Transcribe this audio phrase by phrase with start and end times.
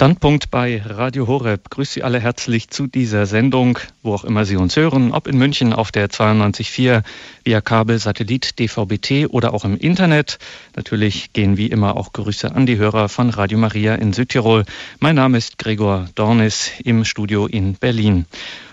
[0.00, 1.68] Standpunkt bei Radio Horeb.
[1.68, 5.36] Grüße Sie alle herzlich zu dieser Sendung, wo auch immer Sie uns hören, ob in
[5.36, 7.02] München auf der 92.4
[7.44, 10.38] via Kabel, Satellit, DVB-T oder auch im Internet.
[10.74, 14.64] Natürlich gehen wie immer auch Grüße an die Hörer von Radio Maria in Südtirol.
[15.00, 18.24] Mein Name ist Gregor Dornis im Studio in Berlin.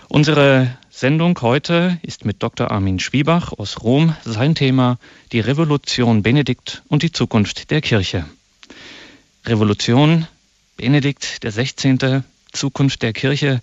[0.08, 2.70] Unsere Sendung heute ist mit Dr.
[2.70, 4.16] Armin Schwiebach aus Rom.
[4.24, 4.96] Sein Thema
[5.32, 8.24] die Revolution Benedikt und die Zukunft der Kirche.
[9.44, 10.26] Revolution
[10.78, 12.22] Benedikt der 16.
[12.52, 13.60] Zukunft der Kirche.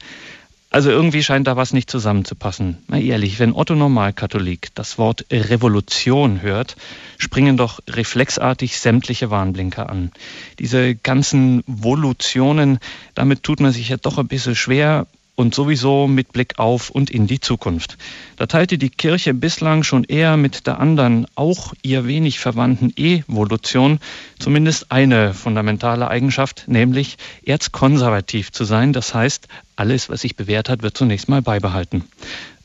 [0.70, 2.78] Also irgendwie scheint da was nicht zusammenzupassen.
[2.88, 6.76] Mal ehrlich, wenn Otto Normalkatholik das Wort Revolution hört,
[7.18, 10.12] springen doch reflexartig sämtliche Warnblinker an.
[10.60, 12.80] Diese ganzen Volutionen,
[13.14, 17.10] damit tut man sich ja doch ein bisschen schwer und sowieso mit Blick auf und
[17.10, 17.98] in die Zukunft.
[18.38, 24.00] Da teilte die Kirche bislang schon eher mit der anderen, auch ihr wenig verwandten Evolution
[24.40, 28.94] zumindest eine fundamentale Eigenschaft, nämlich erzkonservativ zu sein.
[28.94, 32.06] Das heißt, alles, was sich bewährt hat, wird zunächst mal beibehalten.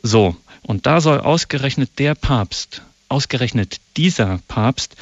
[0.02, 4.94] So, und da soll ausgerechnet der Papst Ausgerechnet dieser Papst,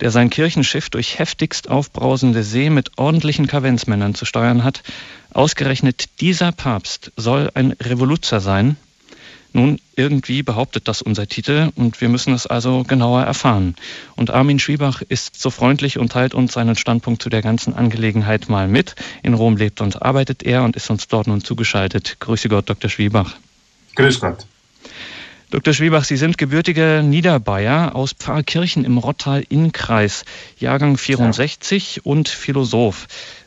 [0.00, 4.82] der sein Kirchenschiff durch heftigst aufbrausende See mit ordentlichen Kavenzmännern zu steuern hat,
[5.32, 8.76] ausgerechnet dieser Papst soll ein Revoluzer sein.
[9.54, 13.76] Nun, irgendwie behauptet das unser Titel und wir müssen es also genauer erfahren.
[14.14, 18.50] Und Armin Schwiebach ist so freundlich und teilt uns seinen Standpunkt zu der ganzen Angelegenheit
[18.50, 18.94] mal mit.
[19.22, 22.16] In Rom lebt und arbeitet er und ist uns dort nun zugeschaltet.
[22.20, 22.90] Grüße Gott, Dr.
[22.90, 23.36] Schwiebach.
[23.94, 24.44] Grüß Gott.
[25.54, 25.72] Dr.
[25.72, 30.24] Schwiebach, Sie sind gebürtiger Niederbayer aus Pfarrkirchen im Rottal-Innkreis,
[30.58, 32.02] Jahrgang 64 ja.
[32.02, 33.06] und Philosoph.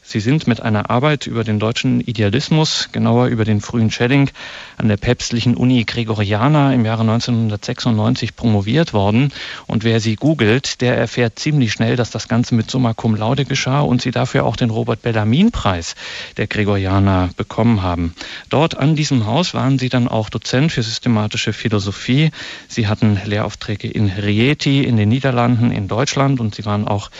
[0.10, 4.30] Sie sind mit einer Arbeit über den deutschen Idealismus, genauer über den frühen Schelling,
[4.78, 9.34] an der päpstlichen Uni Gregoriana im Jahre 1996 promoviert worden.
[9.66, 13.44] Und wer sie googelt, der erfährt ziemlich schnell, dass das Ganze mit Summa Cum Laude
[13.44, 15.96] geschah und sie dafür auch den Robert Bellamin-Preis
[16.38, 18.16] der Gregoriana bekommen haben.
[18.48, 22.32] Dort an diesem Haus waren sie dann auch Dozent für systematische Philosophie.
[22.70, 27.12] Sie hatten Lehraufträge in Rieti, in den Niederlanden, in Deutschland und sie waren auch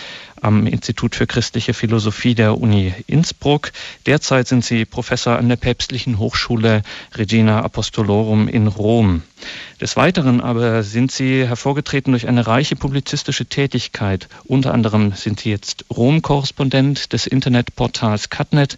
[0.42, 3.72] am Institut für christliche Philosophie der Uni Innsbruck.
[4.06, 6.84] Derzeit sind Sie Professor an der Päpstlichen Hochschule
[7.16, 9.24] Regina Apostolorum in Rom.
[9.80, 14.28] Des Weiteren aber sind Sie hervorgetreten durch eine reiche publizistische Tätigkeit.
[14.46, 18.78] Unter anderem sind Sie jetzt Rom-Korrespondent des Internetportals Catnet.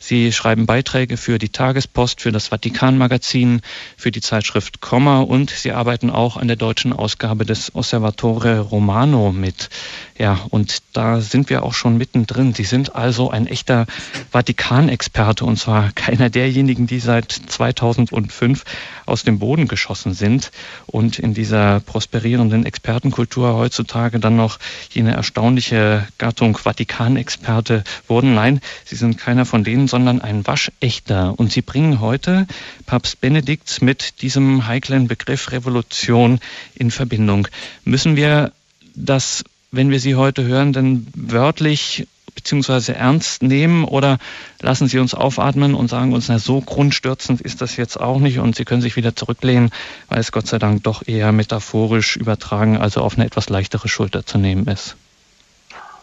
[0.00, 3.60] Sie schreiben Beiträge für die Tagespost, für das Vatikan-Magazin,
[3.96, 9.30] für die Zeitschrift Komma und Sie arbeiten auch an der deutschen Ausgabe des Osservatore Romano
[9.30, 9.70] mit.
[10.18, 12.54] Ja, und da sind wir auch schon mittendrin.
[12.54, 13.86] Sie sind also ein echter
[14.32, 18.64] Vatikan-Experte und zwar keiner derjenigen, die seit 2005
[19.06, 20.39] aus dem Boden geschossen sind
[20.86, 24.58] und in dieser prosperierenden Expertenkultur heutzutage dann noch
[24.90, 28.34] jene erstaunliche Gattung Vatikanexperte wurden.
[28.34, 31.34] Nein, sie sind keiner von denen, sondern ein waschechter.
[31.36, 32.46] Und sie bringen heute
[32.86, 36.40] Papst Benedikt mit diesem heiklen Begriff Revolution
[36.74, 37.48] in Verbindung.
[37.84, 38.52] Müssen wir
[38.94, 44.18] das wenn wir Sie heute hören, denn wörtlich beziehungsweise ernst nehmen oder
[44.60, 48.38] lassen Sie uns aufatmen und sagen uns, na so grundstürzend ist das jetzt auch nicht
[48.38, 49.70] und Sie können sich wieder zurücklehnen,
[50.08, 54.24] weil es Gott sei Dank doch eher metaphorisch übertragen, also auf eine etwas leichtere Schulter
[54.24, 54.96] zu nehmen ist.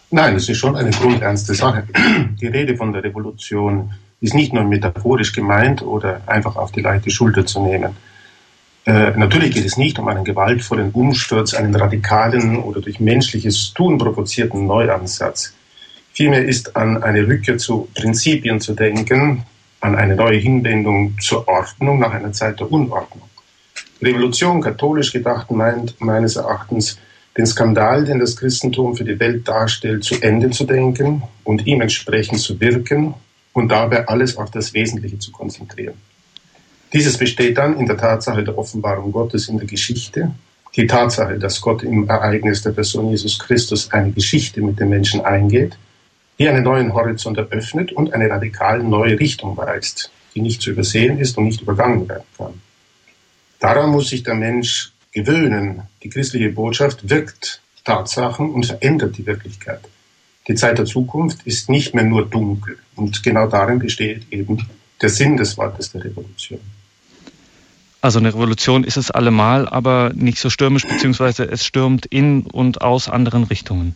[0.09, 1.83] Nein, es ist schon eine grundernste Sache.
[2.39, 7.11] Die Rede von der Revolution ist nicht nur metaphorisch gemeint oder einfach auf die leichte
[7.11, 7.97] Schulter zu nehmen.
[8.85, 13.97] Äh, natürlich geht es nicht um einen gewaltvollen Umsturz, einen radikalen oder durch menschliches Tun
[13.97, 15.53] provozierten Neuansatz.
[16.17, 19.43] Vielmehr ist an eine Rückkehr zu Prinzipien zu denken,
[19.81, 23.29] an eine neue Hinwendung zur Ordnung nach einer Zeit der Unordnung.
[24.01, 26.97] Revolution, katholisch gedacht, meint meines Erachtens,
[27.37, 31.81] den Skandal, den das Christentum für die Welt darstellt, zu Ende zu denken und ihm
[31.81, 33.13] entsprechend zu wirken
[33.53, 36.01] und dabei alles auf das Wesentliche zu konzentrieren.
[36.93, 40.31] Dieses besteht dann in der Tatsache der Offenbarung Gottes in der Geschichte,
[40.75, 45.23] die Tatsache, dass Gott im Ereignis der Person Jesus Christus eine Geschichte mit den Menschen
[45.23, 45.77] eingeht
[46.39, 51.19] die einen neuen Horizont eröffnet und eine radikal neue Richtung weist, die nicht zu übersehen
[51.19, 52.61] ist und nicht übergangen werden kann.
[53.59, 55.83] Daran muss sich der Mensch gewöhnen.
[56.03, 59.81] Die christliche Botschaft wirkt Tatsachen und verändert die Wirklichkeit.
[60.47, 62.77] Die Zeit der Zukunft ist nicht mehr nur dunkel.
[62.95, 64.67] Und genau darin besteht eben
[65.01, 66.59] der Sinn des Wortes der Revolution.
[67.99, 72.81] Also eine Revolution ist es allemal, aber nicht so stürmisch, beziehungsweise es stürmt in und
[72.81, 73.95] aus anderen Richtungen.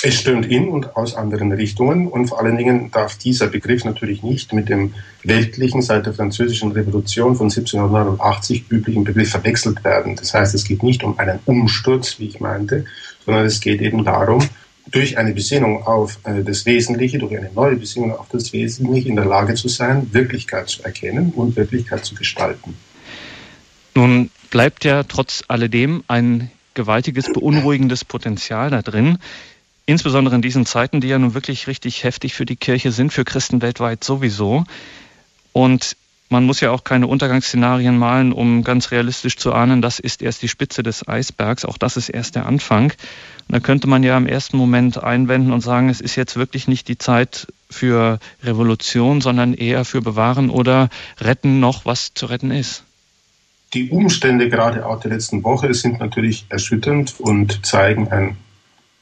[0.00, 4.22] Es stürmt in und aus anderen Richtungen und vor allen Dingen darf dieser Begriff natürlich
[4.22, 10.14] nicht mit dem weltlichen seit der französischen Revolution von 1789 üblichen Begriff verwechselt werden.
[10.14, 12.84] Das heißt, es geht nicht um einen Umsturz, wie ich meinte,
[13.24, 14.48] sondern es geht eben darum,
[14.90, 19.16] durch eine Besinnung auf äh, das Wesentliche, durch eine neue Besinnung auf das Wesentliche in
[19.16, 22.74] der Lage zu sein, Wirklichkeit zu erkennen und Wirklichkeit zu gestalten.
[23.94, 29.18] Nun bleibt ja trotz alledem ein gewaltiges, beunruhigendes Potenzial da drin.
[29.88, 33.24] Insbesondere in diesen Zeiten, die ja nun wirklich richtig heftig für die Kirche sind, für
[33.24, 34.64] Christen weltweit sowieso.
[35.54, 35.96] Und
[36.28, 40.42] man muss ja auch keine Untergangsszenarien malen, um ganz realistisch zu ahnen, das ist erst
[40.42, 42.92] die Spitze des Eisbergs, auch das ist erst der Anfang.
[42.92, 46.68] Und da könnte man ja im ersten Moment einwenden und sagen, es ist jetzt wirklich
[46.68, 52.50] nicht die Zeit für Revolution, sondern eher für Bewahren oder Retten noch, was zu retten
[52.50, 52.84] ist.
[53.72, 58.36] Die Umstände gerade auch der letzten Woche sind natürlich erschütternd und zeigen ein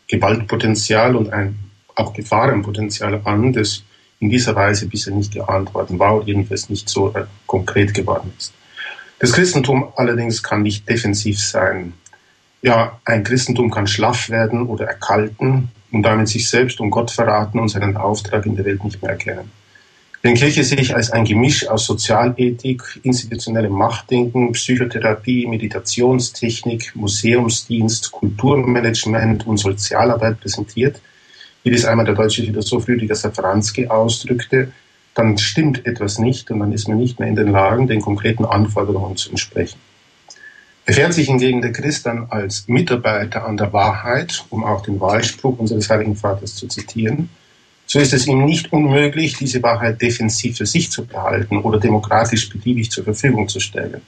[0.08, 1.58] Gewaltpotenzial und ein
[1.94, 3.82] auch Gefahrenpotenzial an, das
[4.20, 8.32] in dieser Weise bisher nicht geahnt worden war oder jedenfalls nicht so äh, konkret geworden
[8.38, 8.53] ist.
[9.19, 11.94] Das Christentum allerdings kann nicht defensiv sein.
[12.62, 17.58] Ja, ein Christentum kann schlaff werden oder erkalten und damit sich selbst und Gott verraten
[17.58, 19.50] und seinen Auftrag in der Welt nicht mehr erkennen.
[20.26, 29.58] Wenn Kirche sich als ein Gemisch aus Sozialethik, institutionellem Machtdenken, Psychotherapie, Meditationstechnik, Museumsdienst, Kulturmanagement und
[29.58, 31.00] Sozialarbeit präsentiert,
[31.62, 34.73] wie das einmal der deutsche Philosoph Rüdiger Safranski ausdrückte,
[35.14, 38.44] dann stimmt etwas nicht und dann ist man nicht mehr in den Lagen, den konkreten
[38.44, 39.79] Anforderungen zu entsprechen.
[40.87, 45.56] Erfährt sich hingegen der Christ dann als Mitarbeiter an der Wahrheit, um auch den Wahlspruch
[45.61, 47.29] unseres Heiligen Vaters zu zitieren,
[47.87, 52.49] so ist es ihm nicht unmöglich, diese Wahrheit defensiv für sich zu behalten oder demokratisch
[52.49, 54.03] beliebig zur Verfügung zu stellen.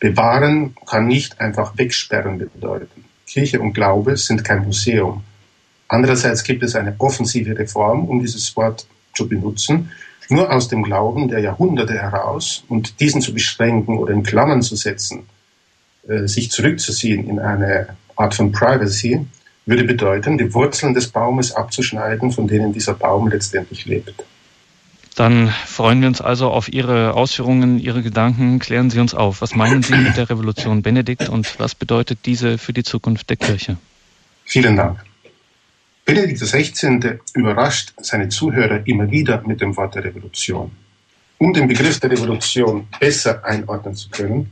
[0.00, 3.04] Bewahren kann nicht einfach wegsperren bedeuten.
[3.26, 5.22] Kirche und Glaube sind kein Museum.
[5.86, 9.92] Andererseits gibt es eine offensive Reform, um dieses Wort zu benutzen,
[10.28, 14.74] nur aus dem Glauben der Jahrhunderte heraus und diesen zu beschränken oder in Klammern zu
[14.74, 15.26] setzen,
[16.08, 19.24] äh, sich zurückzuziehen in eine Art von Privacy,
[19.66, 24.24] würde bedeuten, die Wurzeln des Baumes abzuschneiden, von denen dieser Baum letztendlich lebt.
[25.14, 28.58] Dann freuen wir uns also auf Ihre Ausführungen, Ihre Gedanken.
[28.58, 29.42] Klären Sie uns auf.
[29.42, 33.36] Was meinen Sie mit der Revolution Benedikt und was bedeutet diese für die Zukunft der
[33.36, 33.76] Kirche?
[34.44, 34.98] Vielen Dank.
[36.04, 37.18] Benedikt XVI.
[37.34, 40.72] überrascht seine Zuhörer immer wieder mit dem Wort der Revolution.
[41.38, 44.50] Um den Begriff der Revolution besser einordnen zu können,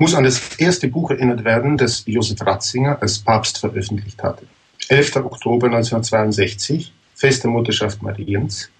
[0.00, 4.46] muss an das erste Buch erinnert werden, das Josef Ratzinger als Papst veröffentlicht hatte.
[4.88, 5.16] 11.
[5.16, 8.70] Oktober 1962, Fest der Mutterschaft Mariens.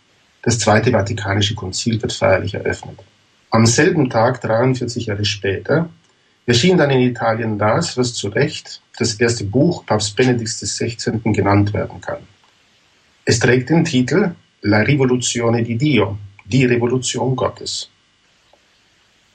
[0.43, 2.99] Das Zweite Vatikanische Konzil wird feierlich eröffnet.
[3.50, 5.90] Am selben Tag, 43 Jahre später,
[6.46, 11.20] erschien dann in Italien das, was zu Recht das erste Buch Papst Benedikts XVI.
[11.22, 12.22] genannt werden kann.
[13.26, 14.31] Es trägt den Titel
[14.62, 17.90] La Rivoluzione di Dio, die Revolution Gottes.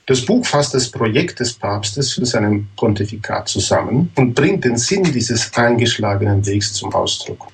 [0.08, 5.02] Das Buch fasst das Projekt des Papstes für seinen Pontifikat zusammen und bringt den Sinn
[5.02, 7.48] dieses eingeschlagenen Wegs zum Ausdruck.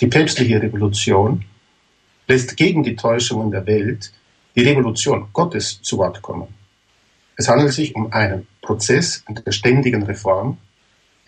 [0.00, 1.44] Die päpstliche Revolution
[2.26, 4.10] lässt gegen die Täuschungen der Welt
[4.56, 6.48] die Revolution Gottes zu Wort kommen.
[7.36, 10.56] Es handelt sich um einen Prozess der ständigen Reform,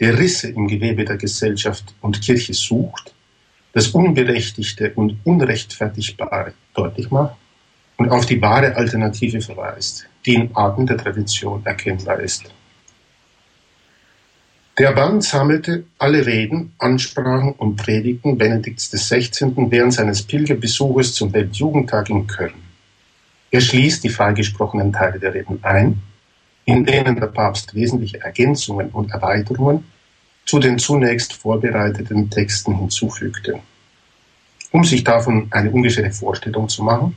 [0.00, 3.14] der Risse im Gewebe der Gesellschaft und Kirche sucht,
[3.74, 7.36] das Unberechtigte und Unrechtfertigbare deutlich macht
[7.98, 12.44] und auf die wahre Alternative verweist, die in Arten der Tradition erkennbar ist.
[14.78, 19.52] Der Band sammelte alle Reden, Ansprachen und Predigten Benedikts XVI.
[19.70, 22.54] während seines Pilgerbesuches zum Weltjugendtag in Köln.
[23.50, 26.00] Er schließt die freigesprochenen Teile der Reden ein,
[26.64, 29.84] in denen der Papst wesentliche Ergänzungen und Erweiterungen
[30.46, 33.60] zu den zunächst vorbereiteten Texten hinzufügte.
[34.70, 37.14] Um sich davon eine ungefähre Vorstellung zu machen,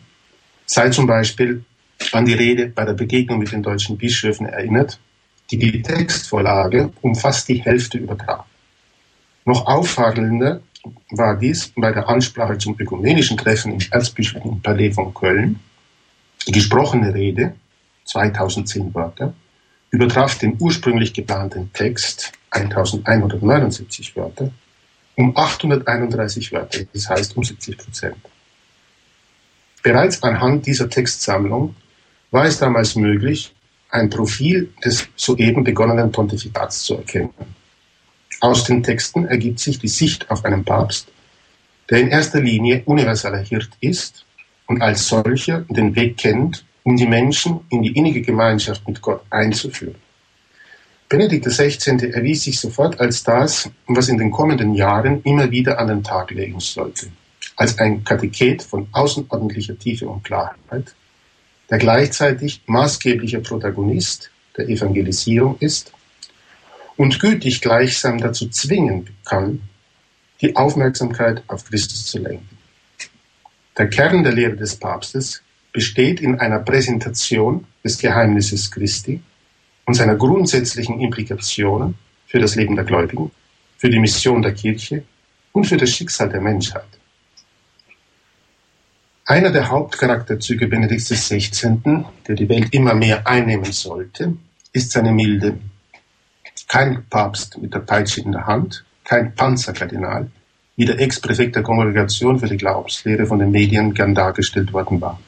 [0.65, 1.63] sei zum Beispiel
[2.11, 4.99] an die Rede bei der Begegnung mit den deutschen Bischöfen erinnert,
[5.51, 8.45] die die Textvorlage um fast die Hälfte übertraf.
[9.45, 10.61] Noch auffallender
[11.11, 15.59] war dies bei der Ansprache zum ökumenischen Treffen im Erzbischöflichen Palais von Köln,
[16.47, 17.55] die gesprochene Rede,
[18.05, 19.33] 2010 Wörter,
[19.91, 24.51] übertraf den ursprünglich geplanten Text, 1179 Wörter,
[25.15, 28.17] um 831 Wörter, das heißt um 70 Prozent.
[29.81, 31.75] Bereits anhand dieser Textsammlung
[32.35, 33.55] war es damals möglich,
[33.89, 37.29] ein Profil des soeben begonnenen Pontifikats zu erkennen.
[38.41, 41.07] Aus den Texten ergibt sich die Sicht auf einen Papst,
[41.89, 44.25] der in erster Linie universeller Hirt ist
[44.67, 49.21] und als solcher den Weg kennt, um die Menschen in die innige Gemeinschaft mit Gott
[49.29, 49.95] einzuführen.
[51.07, 52.11] Benedikt XVI.
[52.11, 56.31] erwies sich sofort als das, was in den kommenden Jahren immer wieder an den Tag
[56.31, 57.07] legen sollte,
[57.55, 60.95] als ein Katechet von außerordentlicher Tiefe und Klarheit,
[61.69, 65.91] der gleichzeitig maßgeblicher Protagonist der Evangelisierung ist
[66.97, 69.61] und gütig gleichsam dazu zwingen kann,
[70.41, 72.57] die Aufmerksamkeit auf Christus zu lenken.
[73.77, 75.41] Der Kern der Lehre des Papstes
[75.73, 79.21] besteht in einer Präsentation des Geheimnisses Christi
[79.85, 81.95] und seiner grundsätzlichen Implikationen
[82.27, 83.31] für das Leben der Gläubigen,
[83.77, 85.03] für die Mission der Kirche
[85.51, 86.87] und für das Schicksal der Menschheit.
[89.27, 94.37] Einer der Hauptcharakterzüge Benedikts XVI., der die Welt immer mehr einnehmen sollte,
[94.71, 95.57] ist seine Milde.
[96.67, 100.29] Kein Papst mit der Peitsche in der Hand, kein Panzerkardinal,
[100.75, 105.19] wie der Ex-Präfekt der Kongregation für die Glaubenslehre von den Medien gern dargestellt worden war.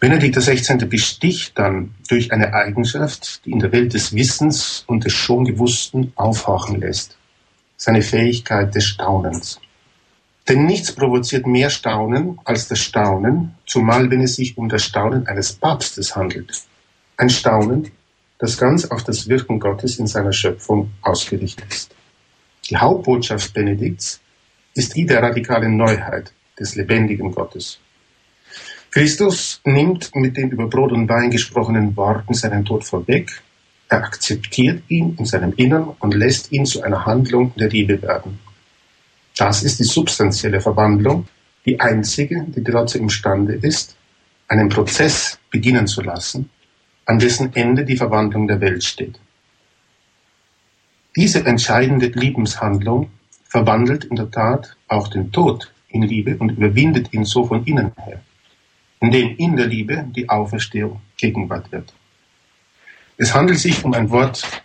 [0.00, 0.86] Benedikt XVI.
[0.86, 6.12] besticht dann durch eine Eigenschaft, die in der Welt des Wissens und des schon Gewussten
[6.16, 7.16] aufhorchen lässt.
[7.76, 9.60] Seine Fähigkeit des Staunens.
[10.50, 15.28] Denn nichts provoziert mehr Staunen als das Staunen, zumal wenn es sich um das Staunen
[15.28, 16.50] eines Papstes handelt.
[17.16, 17.92] Ein Staunen,
[18.40, 21.94] das ganz auf das Wirken Gottes in seiner Schöpfung ausgerichtet ist.
[22.68, 24.18] Die Hauptbotschaft Benedikts
[24.74, 27.78] ist die der radikalen Neuheit des lebendigen Gottes.
[28.90, 33.40] Christus nimmt mit den über Brot und Wein gesprochenen Worten seinen Tod vorweg,
[33.88, 38.40] er akzeptiert ihn in seinem Innern und lässt ihn zu einer Handlung der Liebe werden.
[39.36, 41.26] Das ist die substanzielle Verwandlung,
[41.64, 43.96] die einzige, die dazu imstande ist,
[44.48, 46.50] einen Prozess beginnen zu lassen,
[47.06, 49.18] an dessen Ende die Verwandlung der Welt steht.
[51.16, 53.10] Diese entscheidende Liebenshandlung
[53.44, 57.92] verwandelt in der Tat auch den Tod in Liebe und überwindet ihn so von innen
[57.96, 58.20] her,
[59.00, 61.92] indem in der Liebe die Auferstehung Gegenwart wird.
[63.16, 64.62] Es handelt sich um ein Wort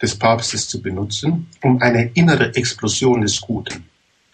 [0.00, 3.87] des Papstes zu benutzen, um eine innere Explosion des Guten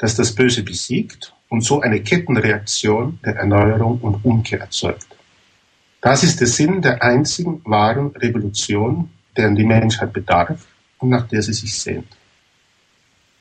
[0.05, 5.07] das das Böse besiegt und so eine Kettenreaktion der Erneuerung und Umkehr erzeugt.
[6.03, 10.67] Das ist der Sinn der einzigen wahren Revolution, deren die Menschheit bedarf
[10.99, 12.09] und nach der sie sich sehnt.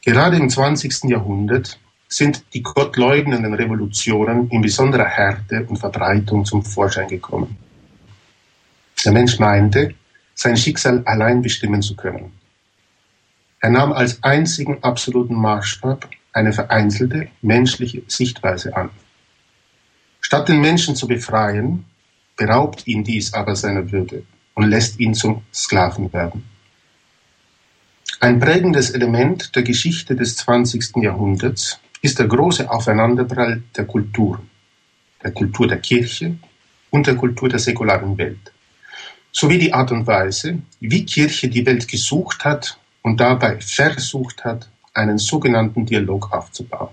[0.05, 1.09] Gerade im 20.
[1.09, 1.77] Jahrhundert
[2.07, 7.57] sind die gottleugnenden Revolutionen in besonderer Härte und Verbreitung zum Vorschein gekommen.
[9.03, 9.95] Der Mensch meinte,
[10.33, 12.31] sein Schicksal allein bestimmen zu können.
[13.59, 18.89] Er nahm als einzigen absoluten Maßstab eine vereinzelte menschliche Sichtweise an.
[20.19, 21.85] Statt den Menschen zu befreien,
[22.35, 24.23] beraubt ihn dies aber seiner Würde
[24.55, 26.43] und lässt ihn zum Sklaven werden.
[28.19, 30.97] Ein prägendes Element der Geschichte des 20.
[30.97, 34.49] Jahrhunderts ist der große Aufeinanderprall der Kulturen,
[35.23, 36.37] der Kultur der Kirche
[36.89, 38.51] und der Kultur der säkularen Welt,
[39.31, 44.69] sowie die Art und Weise, wie Kirche die Welt gesucht hat und dabei versucht hat,
[44.93, 46.89] einen sogenannten Dialog aufzubauen.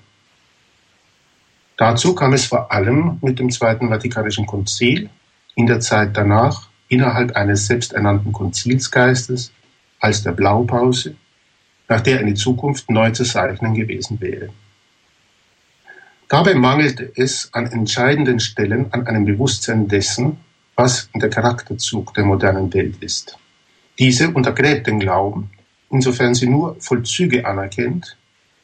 [1.77, 5.09] Dazu kam es vor allem mit dem Zweiten Vatikanischen Konzil
[5.55, 9.53] in der Zeit danach innerhalb eines selbsternannten Konzilsgeistes
[9.99, 11.15] als der Blaupause,
[11.89, 14.51] nach der eine Zukunft neu zu zeichnen gewesen wäre.
[16.29, 20.39] Dabei mangelte es an entscheidenden Stellen an einem Bewusstsein dessen,
[20.77, 23.37] was der Charakterzug der modernen Welt ist.
[23.99, 25.51] Diese untergräbt den Glauben
[25.91, 28.17] insofern sie nur Vollzüge anerkennt,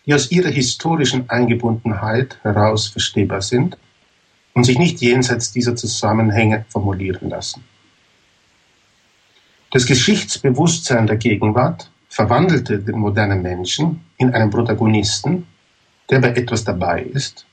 [0.06, 3.76] die aus ihrer historischen Eingebundenheit heraus verstehbar sind
[4.54, 7.64] und sich nicht jenseits dieser Zusammenhänge formulieren lassen.
[9.72, 15.46] Das Geschichtsbewusstsein der Gegenwart verwandelte den modernen Menschen in einen Protagonisten,
[16.08, 17.46] der bei etwas dabei ist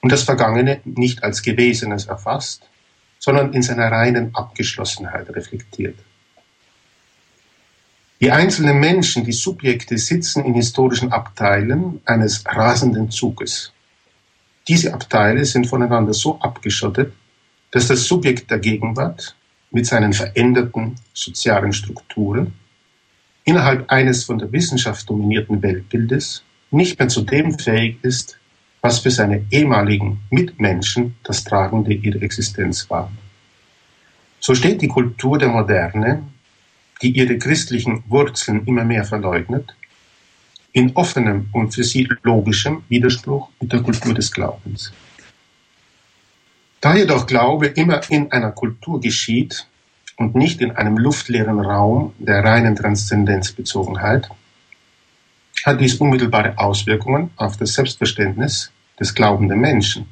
[0.00, 2.70] und das Vergangene nicht als Gewesenes erfasst,
[3.18, 5.98] sondern in seiner reinen Abgeschlossenheit reflektiert.
[8.20, 13.72] Die einzelnen Menschen, die Subjekte, sitzen in historischen Abteilen eines rasenden Zuges.
[14.68, 17.14] Diese Abteile sind voneinander so abgeschottet,
[17.70, 19.34] dass das Subjekt der Gegenwart
[19.70, 22.52] mit seinen veränderten sozialen Strukturen
[23.44, 28.38] innerhalb eines von der Wissenschaft dominierten Weltbildes nicht mehr zu dem fähig ist,
[28.82, 33.10] was für seine ehemaligen Mitmenschen das Tragende ihrer Existenz war.
[34.40, 36.22] So steht die Kultur der Moderne
[37.02, 39.74] die ihre christlichen Wurzeln immer mehr verleugnet,
[40.72, 44.92] in offenem und für sie logischem Widerspruch mit der Kultur des Glaubens.
[46.80, 49.66] Da jedoch Glaube immer in einer Kultur geschieht
[50.16, 54.28] und nicht in einem luftleeren Raum der reinen Transzendenzbezogenheit,
[55.64, 60.06] hat dies unmittelbare Auswirkungen auf das Selbstverständnis des glaubenden Menschen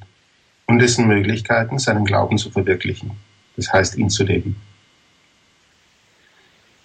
[0.66, 3.12] und dessen Möglichkeiten, seinen Glauben zu verwirklichen,
[3.56, 4.56] das heißt ihn zu leben.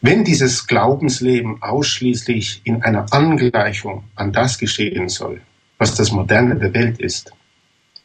[0.05, 5.39] Wenn dieses Glaubensleben ausschließlich in einer Angleichung an das geschehen soll,
[5.77, 7.31] was das Moderne der Welt ist,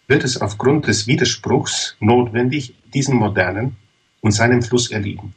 [0.06, 3.74] wird es aufgrund des Widerspruchs notwendig, diesen Modernen
[4.20, 5.34] und seinem Fluss erliegen.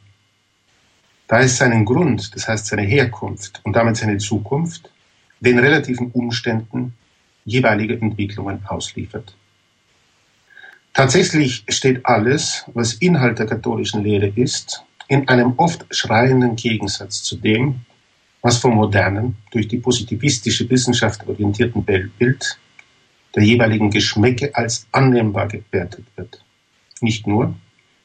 [1.26, 4.88] Da es seinen Grund, das heißt seine Herkunft und damit seine Zukunft,
[5.40, 6.94] den relativen Umständen
[7.44, 9.36] jeweiliger Entwicklungen ausliefert.
[10.94, 17.36] Tatsächlich steht alles, was Inhalt der katholischen Lehre ist, in einem oft schreienden Gegensatz zu
[17.36, 17.80] dem,
[18.40, 22.58] was vom modernen, durch die positivistische Wissenschaft orientierten Weltbild
[23.36, 26.42] der jeweiligen Geschmäcke als annehmbar gewertet wird.
[27.02, 27.54] Nicht nur,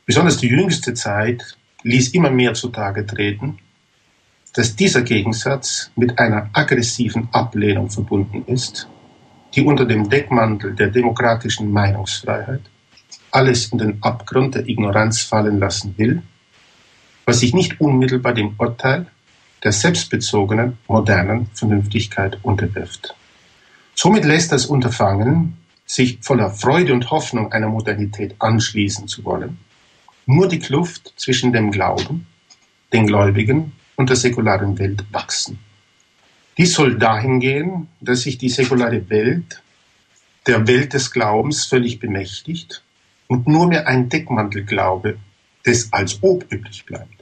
[0.06, 3.58] besonders die jüngste Zeit ließ immer mehr zutage treten,
[4.54, 8.90] dass dieser Gegensatz mit einer aggressiven Ablehnung verbunden ist,
[9.56, 12.64] die unter dem Deckmantel der demokratischen Meinungsfreiheit
[13.32, 16.22] alles in den Abgrund der Ignoranz fallen lassen will,
[17.28, 19.06] was sich nicht unmittelbar dem Urteil
[19.62, 23.14] der selbstbezogenen, modernen Vernünftigkeit unterwirft.
[23.94, 29.58] Somit lässt das Unterfangen, sich voller Freude und Hoffnung einer Modernität anschließen zu wollen,
[30.26, 32.28] nur die Kluft zwischen dem Glauben,
[32.94, 35.60] den Gläubigen und der säkularen Welt wachsen.
[36.58, 39.62] Dies soll dahin gehen, dass sich die säkulare Welt
[40.46, 42.84] der Welt des Glaubens völlig bemächtigt
[43.28, 45.18] und nur mehr ein Deckmantelglaube
[45.66, 47.17] des als ob übrig bleibt.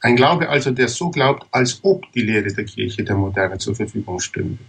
[0.00, 3.74] Ein Glaube also, der so glaubt, als ob die Lehre der Kirche der Moderne zur
[3.74, 4.62] Verfügung stünde,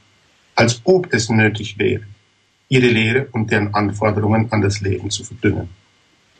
[0.56, 2.04] als ob es nötig wäre,
[2.70, 5.70] ihre Lehre und deren Anforderungen an das Leben zu verdünnen.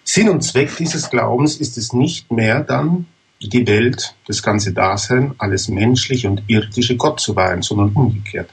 [0.04, 3.08] Sinn und Zweck dieses Glaubens ist es nicht mehr dann,
[3.42, 8.50] die Welt, das ganze Dasein, alles Menschliche und Irdische Gott zu weihen, sondern umgekehrt.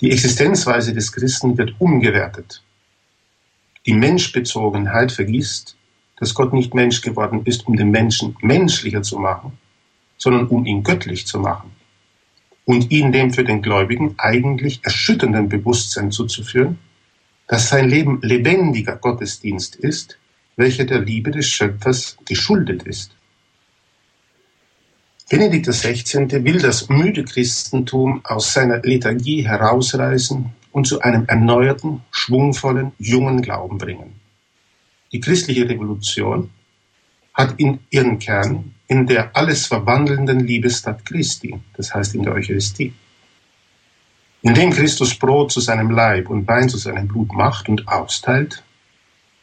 [0.00, 2.62] Die Existenzweise des Christen wird umgewertet.
[3.86, 5.76] Die Menschbezogenheit vergisst,
[6.18, 9.58] dass Gott nicht Mensch geworden ist, um den Menschen menschlicher zu machen,
[10.16, 11.70] sondern um ihn göttlich zu machen
[12.64, 16.78] und ihn dem für den Gläubigen eigentlich erschütternden Bewusstsein zuzuführen,
[17.46, 20.18] dass sein Leben lebendiger Gottesdienst ist,
[20.56, 23.12] welcher der Liebe des Schöpfers geschuldet ist.
[25.28, 26.44] Benedikt XVI.
[26.44, 33.78] will das müde Christentum aus seiner Lethargie herausreißen und zu einem erneuerten, schwungvollen, jungen Glauben
[33.78, 34.25] bringen.
[35.12, 36.50] Die christliche Revolution
[37.32, 42.92] hat in ihren Kern in der alles verwandelnden Liebestat Christi, das heißt in der Eucharistie.
[44.42, 48.62] Indem Christus Brot zu seinem Leib und Wein zu seinem Blut macht und austeilt,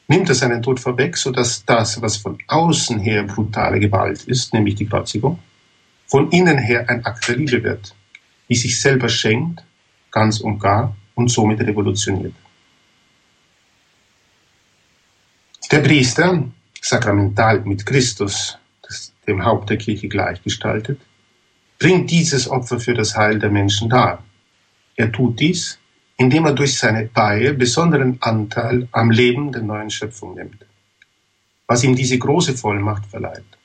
[0.08, 4.76] nimmt er seinen Tod vorweg, sodass das, was von außen her brutale Gewalt ist, nämlich
[4.76, 5.40] die Kreuzigung,
[6.08, 7.96] von innen her ein Akt der Liebe wird,
[8.50, 9.64] die sich selber schenkt,
[10.12, 12.34] ganz und gar, und somit revolutioniert.
[15.74, 18.60] Der Priester, sakramental mit Christus,
[19.26, 21.02] dem Haupt der Kirche gleichgestaltet,
[21.80, 24.24] bringt dieses Opfer für das Heil der Menschen dar.
[24.96, 25.80] Er tut dies,
[26.16, 30.64] indem er durch seine Weihe besonderen Anteil am Leben der neuen Schöpfung nimmt,
[31.66, 33.58] was ihm diese große Vollmacht verleiht.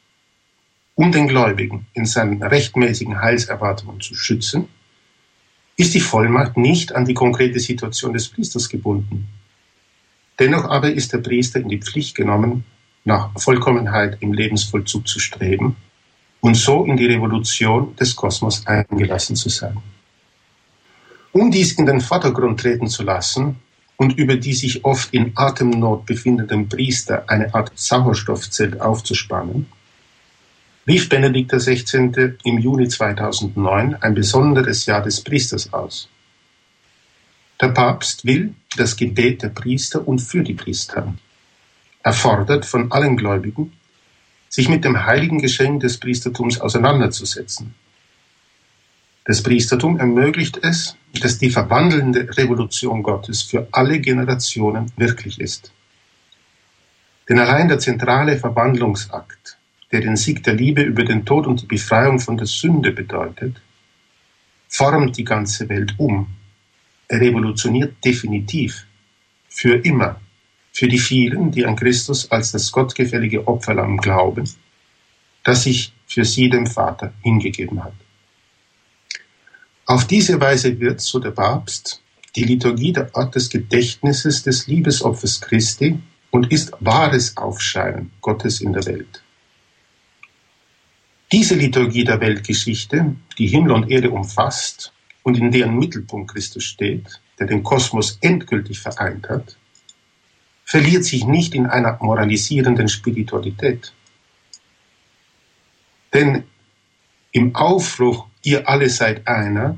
[0.94, 4.68] Um den Gläubigen in seinen rechtmäßigen Heilserwartungen zu schützen,
[5.77, 9.29] ist die Vollmacht nicht an die konkrete Situation des Priesters gebunden.
[10.38, 12.64] Dennoch aber ist der Priester in die Pflicht genommen,
[13.05, 15.77] nach Vollkommenheit im Lebensvollzug zu streben
[16.40, 19.79] und so in die Revolution des Kosmos eingelassen zu sein.
[21.33, 23.57] Um dies in den Vordergrund treten zu lassen
[23.96, 29.66] und über die sich oft in Atemnot befindenden Priester eine Art Sauerstoffzelt aufzuspannen,
[30.87, 32.35] rief Benedikt XVI.
[32.44, 36.09] im Juni 2009 ein besonderes Jahr des Priesters aus.
[37.61, 41.14] Der Papst will das Gebet der Priester und für die Priester.
[42.03, 43.73] Er fordert von allen Gläubigen,
[44.49, 47.75] sich mit dem heiligen Geschenk des Priestertums auseinanderzusetzen,
[49.29, 55.71] das Priestertum ermöglicht es, dass die verwandelnde Revolution Gottes für alle Generationen wirklich ist.
[57.29, 59.59] Denn allein der zentrale Verwandlungsakt,
[59.92, 63.61] der den Sieg der Liebe über den Tod und die Befreiung von der Sünde bedeutet,
[64.66, 66.29] formt die ganze Welt um.
[67.09, 68.87] Er revolutioniert definitiv,
[69.49, 70.21] für immer,
[70.73, 74.49] für die vielen, die an Christus als das gottgefällige Opferlamm glauben,
[75.42, 77.94] das sich für sie dem Vater hingegeben hat.
[79.87, 82.03] Auf diese Weise wird, so der Papst,
[82.37, 85.99] die Liturgie der Ort des Gedächtnisses des Liebesopfers Christi
[86.31, 89.23] und ist wahres Aufscheinen Gottes in der Welt.
[91.33, 94.92] Diese Liturgie der Weltgeschichte, die Himmel und Erde umfasst
[95.29, 99.59] und in deren Mittelpunkt Christus steht, der den Kosmos endgültig vereint hat,
[100.64, 103.93] verliert sich nicht in einer moralisierenden Spiritualität.
[106.14, 106.45] Denn
[107.31, 109.77] im Aufruf ihr alle seid einer,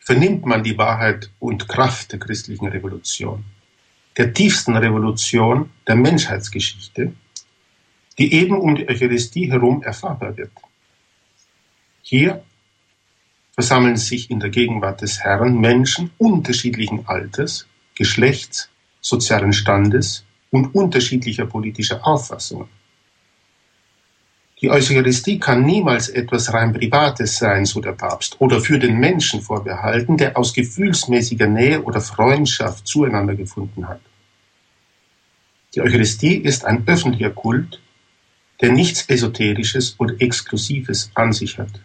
[0.00, 3.44] vernimmt man die Wahrheit und Kraft der christlichen Revolution,
[4.16, 7.12] der tiefsten Revolution der Menschheitsgeschichte,
[8.18, 10.50] die eben um die Eucharistie herum erfahrbar wird.
[12.02, 12.42] Hier
[13.54, 21.46] versammeln sich in der Gegenwart des Herrn Menschen unterschiedlichen Alters, Geschlechts, sozialen Standes und unterschiedlicher
[21.46, 22.68] politischer Auffassungen.
[24.62, 29.42] Die Eucharistie kann niemals etwas rein Privates sein, so der Papst, oder für den Menschen
[29.42, 34.00] vorbehalten, der aus gefühlsmäßiger Nähe oder Freundschaft zueinander gefunden hat.
[35.74, 37.80] Die Eucharistie ist ein öffentlicher Kult,
[38.60, 41.80] der nichts Esoterisches oder Exklusives an sich hat.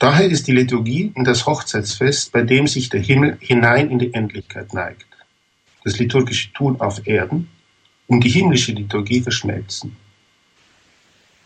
[0.00, 4.72] Daher ist die Liturgie das Hochzeitsfest, bei dem sich der Himmel hinein in die Endlichkeit
[4.72, 5.04] neigt,
[5.84, 7.50] das liturgische Tun auf Erden
[8.06, 9.94] und die himmlische Liturgie verschmelzen.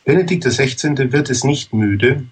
[0.04, 1.10] Benedikt XVI.
[1.10, 2.26] wird es nicht müde,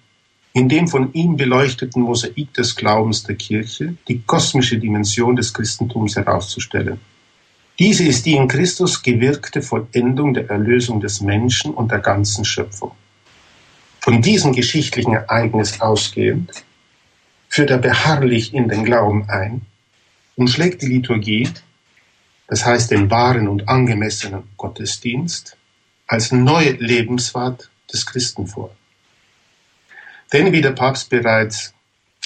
[0.53, 6.15] in dem von ihm beleuchteten Mosaik des Glaubens der Kirche die kosmische Dimension des Christentums
[6.15, 7.01] herauszustellen.
[7.79, 12.93] Diese ist die in Christus gewirkte Vollendung der Erlösung des Menschen und der ganzen Schöpfung.
[14.03, 16.65] Von diesem geschichtlichen Ereignis ausgehend
[17.47, 19.61] führt er beharrlich in den Glauben ein
[20.35, 21.49] und schlägt die Liturgie,
[22.49, 25.55] das heißt den wahren und angemessenen Gottesdienst,
[26.05, 28.75] als neue Lebenswart des Christen vor.
[30.33, 31.73] Denn wie der Papst bereits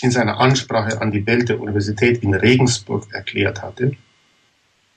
[0.02, 3.96] in seiner Ansprache an die Welt der Universität in Regensburg erklärt hatte,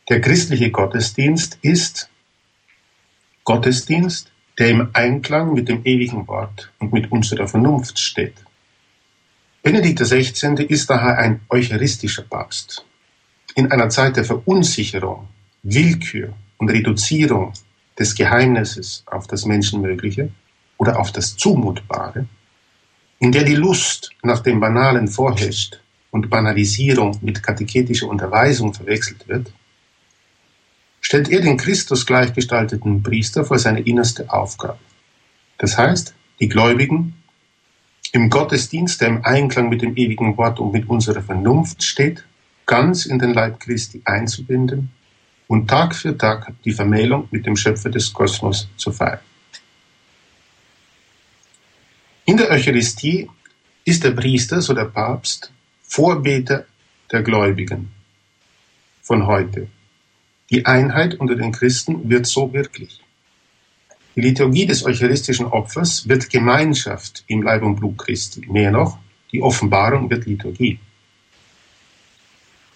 [0.09, 2.09] der christliche Gottesdienst ist
[3.45, 4.30] Gottesdienst,
[4.61, 8.35] der im Einklang mit dem ewigen Wort und mit unserer Vernunft steht.
[9.63, 10.63] Benedikt XVI.
[10.65, 12.85] ist daher ein eucharistischer Papst.
[13.55, 15.29] In einer Zeit der Verunsicherung,
[15.63, 17.55] Willkür und Reduzierung
[17.99, 20.31] des Geheimnisses auf das Menschenmögliche
[20.77, 22.27] oder auf das Zumutbare,
[23.19, 29.53] in der die Lust nach dem Banalen vorherrscht und Banalisierung mit katechetischer Unterweisung verwechselt wird,
[31.01, 34.79] stellt er den Christus gleichgestalteten Priester vor seine innerste Aufgabe.
[35.59, 37.15] Das heißt, die Gläubigen
[38.13, 42.25] im Gottesdienst, der im Einklang mit dem ewigen Wort und mit unserer Vernunft steht,
[42.67, 44.91] ganz in den Leib Christi einzubinden
[45.49, 49.21] und Tag für Tag die Vermählung mit dem Schöpfer des Kosmos zu feiern.
[52.25, 53.29] In der Eucharistie
[53.85, 56.67] ist der Priester, so der Papst, Vorbeter
[57.11, 57.91] der Gläubigen
[59.03, 59.67] von heute.
[60.51, 63.01] Die Einheit unter den Christen wird so wirklich.
[64.17, 68.45] Die Liturgie des eucharistischen Opfers wird Gemeinschaft im Leib und Blut Christi.
[68.49, 68.99] Mehr noch,
[69.31, 70.81] die Offenbarung wird Liturgie.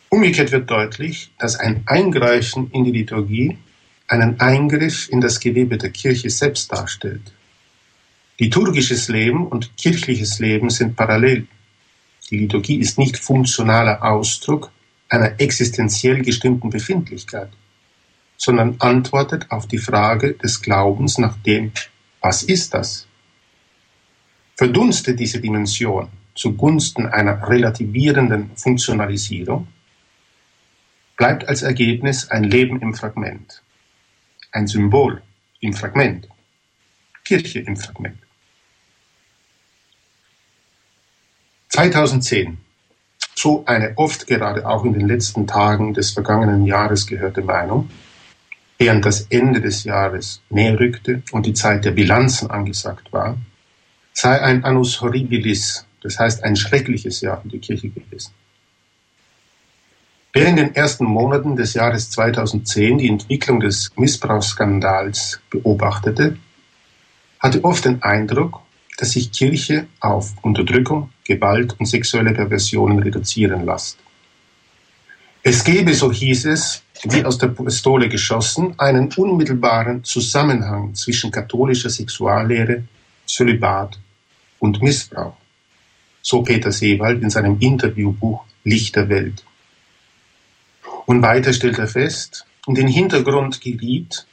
[0.09, 3.59] Umgekehrt wird deutlich, dass ein Eingreifen in die Liturgie
[4.07, 7.33] einen Eingriff in das Gewebe der Kirche selbst darstellt.
[8.39, 11.49] Liturgisches Leben und kirchliches Leben sind parallel.
[12.31, 14.71] Die Liturgie ist nicht funktionaler Ausdruck
[15.09, 17.51] einer existenziell gestimmten Befindlichkeit
[18.37, 21.73] sondern antwortet auf die Frage des Glaubens nach dem,
[22.21, 23.07] was ist das?
[24.57, 29.69] Verdunstet diese Dimension zugunsten einer relativierenden Funktionalisierung,
[31.17, 33.63] bleibt als Ergebnis ein Leben im Fragment,
[34.51, 35.23] ein Symbol
[35.61, 36.29] im Fragment,
[37.25, 38.19] Kirche im Fragment.
[41.69, 42.59] 2010
[43.35, 47.91] so eine oft gerade auch in den letzten Tagen des vergangenen Jahres gehörte Meinung,
[48.85, 53.39] während das Ende des Jahres näher rückte und die Zeit der Bilanzen angesagt war,
[54.13, 58.35] sei ein Annus Horribilis, das heißt ein schreckliches Jahr für die Kirche gewesen.
[60.35, 66.37] Wer in den ersten Monaten des Jahres 2010 die Entwicklung des Missbrauchsskandals beobachtete,
[67.41, 68.61] hatte oft den Eindruck,
[68.99, 73.97] dass sich Kirche auf Unterdrückung, Gewalt und sexuelle Perversionen reduzieren lässt.
[75.43, 81.91] Es gebe, so hieß es, wie aus der Pistole geschossen, einen unmittelbaren Zusammenhang zwischen katholischer
[81.91, 82.85] Sexuallehre,
[83.27, 83.99] Zölibat
[84.59, 85.37] und Missbrauch.
[86.23, 89.45] So Peter Seewald in seinem Interviewbuch Licht der Welt.
[91.07, 94.27] Und weiter stellt er fest, in den Hintergrund geriet,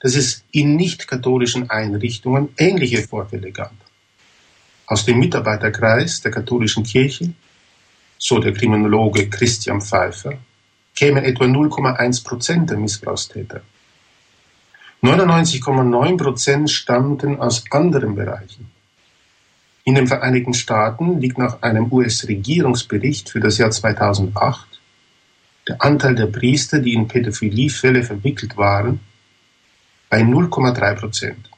[0.00, 3.74] dass es in nicht-katholischen Einrichtungen ähnliche Vorfälle gab.
[4.86, 7.34] Aus dem Mitarbeiterkreis der katholischen Kirche
[8.18, 10.38] so der Kriminologe Christian Pfeiffer,
[10.96, 13.60] kämen etwa 0,1 Prozent der Missbrauchstäter.
[15.02, 18.70] 99,9 Prozent stammten aus anderen Bereichen.
[19.84, 24.80] In den Vereinigten Staaten liegt nach einem US-Regierungsbericht für das Jahr 2008
[25.68, 29.00] der Anteil der Priester, die in Pädophiliefälle verwickelt waren,
[30.08, 31.50] bei 0,3 Prozent.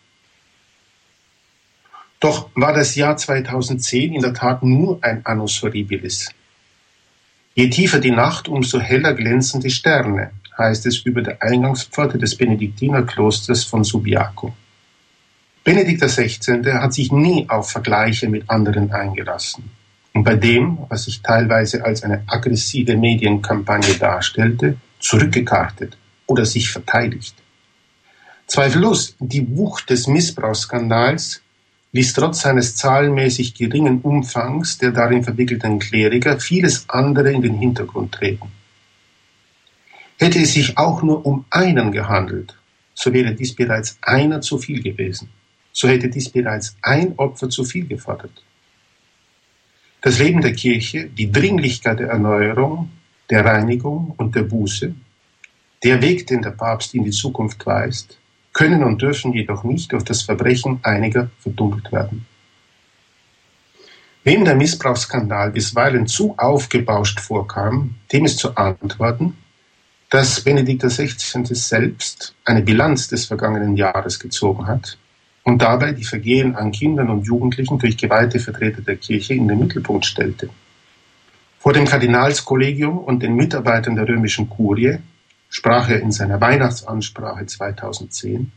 [2.21, 6.31] Doch war das Jahr 2010 in der Tat nur ein Annus Horribilis.
[7.59, 12.37] Je tiefer die Nacht, umso heller glänzen die Sterne, heißt es über der Eingangspforte des
[12.37, 14.55] Benediktinerklosters von Subiaco.
[15.65, 16.63] Benedikt XVI.
[16.75, 19.73] hat sich nie auf Vergleiche mit anderen eingelassen.
[20.15, 27.35] Und bei dem, was sich teilweise als eine aggressive Medienkampagne darstellte, zurückgekartet oder sich verteidigt.
[28.47, 31.43] Zweifellos, die Wucht des Missbrauchsskandals
[31.93, 38.13] ließ trotz seines zahlenmäßig geringen Umfangs der darin verwickelten Kleriker vieles andere in den Hintergrund
[38.13, 38.51] treten.
[40.19, 42.57] Hätte es sich auch nur um einen gehandelt,
[42.95, 45.31] so wäre dies bereits einer zu viel gewesen.
[45.73, 48.43] So hätte dies bereits ein Opfer zu viel gefordert.
[50.01, 52.91] Das Leben der Kirche, die Dringlichkeit der Erneuerung,
[53.31, 54.95] der Reinigung und der Buße,
[55.85, 58.18] der Weg, den der Papst in die Zukunft weist,
[58.53, 62.27] können und dürfen jedoch nicht durch das Verbrechen einiger verdunkelt werden.
[64.25, 69.37] Wem der Missbrauchsskandal bisweilen zu aufgebauscht vorkam, dem ist zu antworten,
[70.11, 71.55] dass Benedikt XVI.
[71.55, 74.99] selbst eine Bilanz des vergangenen Jahres gezogen hat
[75.45, 79.59] und dabei die Vergehen an Kindern und Jugendlichen durch geweihte Vertreter der Kirche in den
[79.59, 80.51] Mittelpunkt stellte.
[81.59, 84.99] Vor dem Kardinalskollegium und den Mitarbeitern der römischen Kurie
[85.49, 88.53] sprach er in seiner Weihnachtsansprache 2010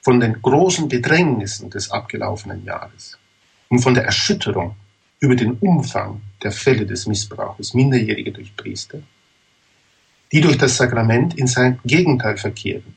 [0.00, 3.18] von den großen Bedrängnissen des abgelaufenen Jahres
[3.68, 4.76] und von der Erschütterung
[5.20, 9.02] über den Umfang der Fälle des Missbrauches Minderjähriger durch Priester
[10.32, 12.96] die durch das Sakrament in sein Gegenteil verkehren,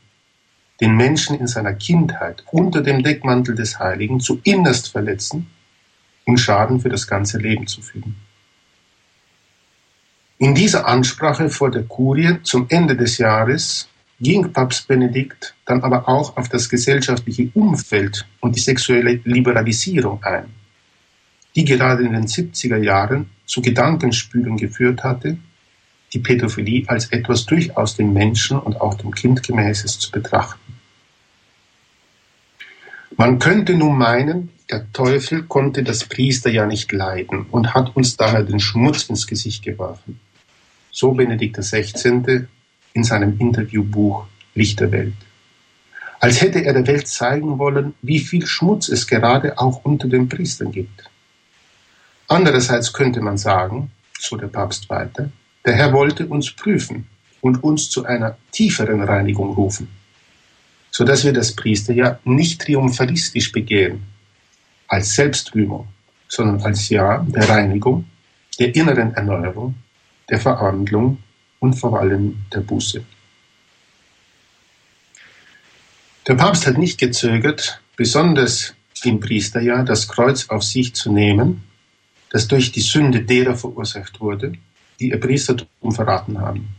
[0.79, 5.47] den Menschen in seiner Kindheit unter dem Deckmantel des Heiligen zu innerst verletzen
[6.25, 8.15] und Schaden für das ganze Leben zu fügen.
[10.38, 13.88] In dieser Ansprache vor der Kurie zum Ende des Jahres
[14.19, 20.48] ging Papst Benedikt dann aber auch auf das gesellschaftliche Umfeld und die sexuelle Liberalisierung ein,
[21.56, 25.38] die gerade in den 70er Jahren zu Gedankenspülen geführt hatte,
[26.12, 30.60] die Pädophilie als etwas durchaus dem Menschen und auch dem Kind gemäßes zu betrachten.
[33.17, 38.17] Man könnte nun meinen, der Teufel konnte das Priester ja nicht leiden und hat uns
[38.17, 40.19] daher den Schmutz ins Gesicht geworfen.
[40.97, 42.47] So Benedikt XVI.
[42.93, 45.13] in seinem Interviewbuch Licht der Welt.
[46.21, 50.29] Als hätte er der Welt zeigen wollen, wie viel Schmutz es gerade auch unter den
[50.29, 51.03] Priestern gibt.
[52.29, 55.29] Andererseits könnte man sagen, so der Papst weiter,
[55.65, 57.08] der Herr wollte uns prüfen
[57.41, 59.89] und uns zu einer tieferen Reinigung rufen,
[60.91, 64.03] so dass wir das Priesterjahr nicht triumphalistisch begehen,
[64.88, 65.89] als Selbstrühmung,
[66.29, 68.05] sondern als Jahr der Reinigung,
[68.58, 69.75] der inneren Erneuerung,
[70.29, 71.19] der Verwandlung
[71.59, 73.03] und vor allem der Buße.
[76.27, 81.63] Der Papst hat nicht gezögert, besonders im Priesterjahr das Kreuz auf sich zu nehmen,
[82.31, 84.53] das durch die Sünde derer verursacht wurde,
[84.99, 86.69] die ihr Priestertum verraten haben.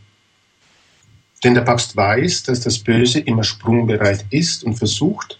[1.44, 5.38] Denn der Papst weiß, dass das Böse immer sprungbereit ist und versucht,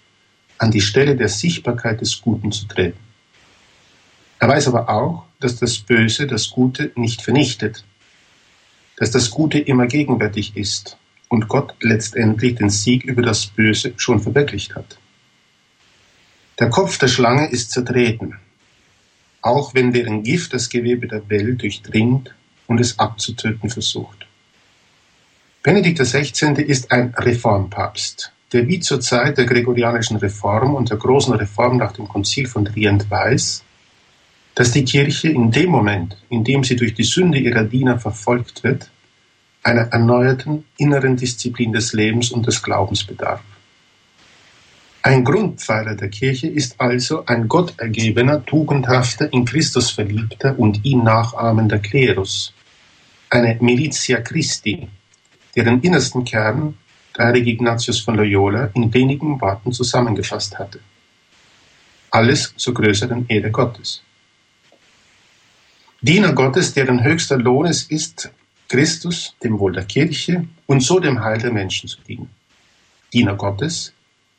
[0.59, 2.99] an die Stelle der Sichtbarkeit des Guten zu treten.
[4.39, 7.85] Er weiß aber auch, dass das Böse das Gute nicht vernichtet,
[8.97, 10.97] dass das Gute immer gegenwärtig ist
[11.29, 14.99] und Gott letztendlich den Sieg über das Böse schon verwirklicht hat.
[16.59, 18.39] Der Kopf der Schlange ist zertreten,
[19.43, 22.35] auch wenn deren Gift das Gewebe der Welt durchdringt
[22.67, 24.27] und es abzutöten versucht.
[25.63, 26.63] Benedikt XVI.
[26.63, 31.93] ist ein Reformpapst, der wie zur Zeit der gregorianischen Reform und der großen Reform nach
[31.93, 33.65] dem Konzil von Trient weiß,
[34.57, 38.65] dass die Kirche in dem Moment, in dem sie durch die Sünde ihrer Diener verfolgt
[38.65, 38.91] wird,
[39.63, 43.43] einer erneuerten inneren Disziplin des Lebens und des Glaubens bedarf.
[45.03, 51.79] Ein Grundpfeiler der Kirche ist also ein gottergebener, tugendhafter, in Christus verliebter und ihn nachahmender
[51.79, 52.55] Klerus,
[53.29, 54.89] eine Militia Christi,
[55.55, 56.79] deren innersten Kern
[57.17, 60.81] der heilige Ignatius von Loyola in wenigen Worten zusammengefasst hatte.
[62.11, 64.06] Alles zur größeren Ehre Gottes.
[66.07, 68.31] Diener Gottes, deren höchster Lohn es ist,
[68.69, 72.31] Christus, dem Wohl der Kirche und so dem Heil der Menschen zu dienen.
[73.13, 73.93] Diener Gottes,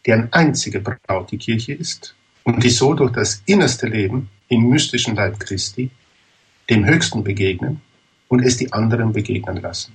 [0.05, 5.17] deren einzige Braut die Kirche ist und die so durch das innerste Leben im mystischen
[5.17, 5.91] Leib Christi
[6.69, 7.81] dem Höchsten begegnen
[8.29, 9.91] und es die anderen begegnen lassen.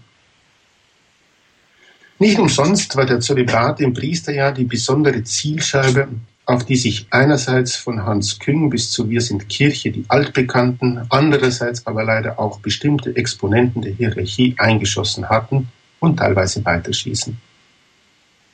[2.18, 6.08] Nicht umsonst war der Zölibat im Priesterjahr die besondere Zielscheibe,
[6.52, 11.86] auf die sich einerseits von Hans Küng bis zu Wir sind Kirche die Altbekannten, andererseits
[11.86, 17.40] aber leider auch bestimmte Exponenten der Hierarchie eingeschossen hatten und teilweise weiterschießen.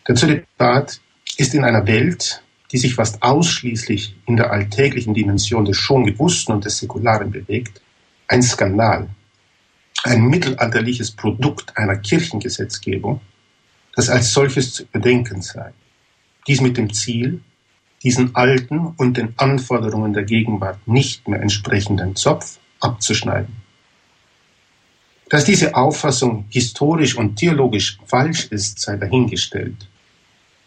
[0.07, 1.01] Der Zölibat
[1.39, 6.53] ist in einer Welt, die sich fast ausschließlich in der alltäglichen Dimension des schon Gewussten
[6.53, 7.81] und des Säkularen bewegt,
[8.29, 9.09] ein Skandal,
[10.05, 13.21] ein mittelalterliches Produkt einer Kirchengesetzgebung,
[13.97, 15.73] das als solches zu überdenken sei.
[16.47, 17.41] Dies mit dem Ziel,
[18.03, 23.57] diesen alten und den Anforderungen der Gegenwart nicht mehr entsprechenden Zopf abzuschneiden.
[25.29, 29.89] Dass diese Auffassung historisch und theologisch falsch ist, sei dahingestellt.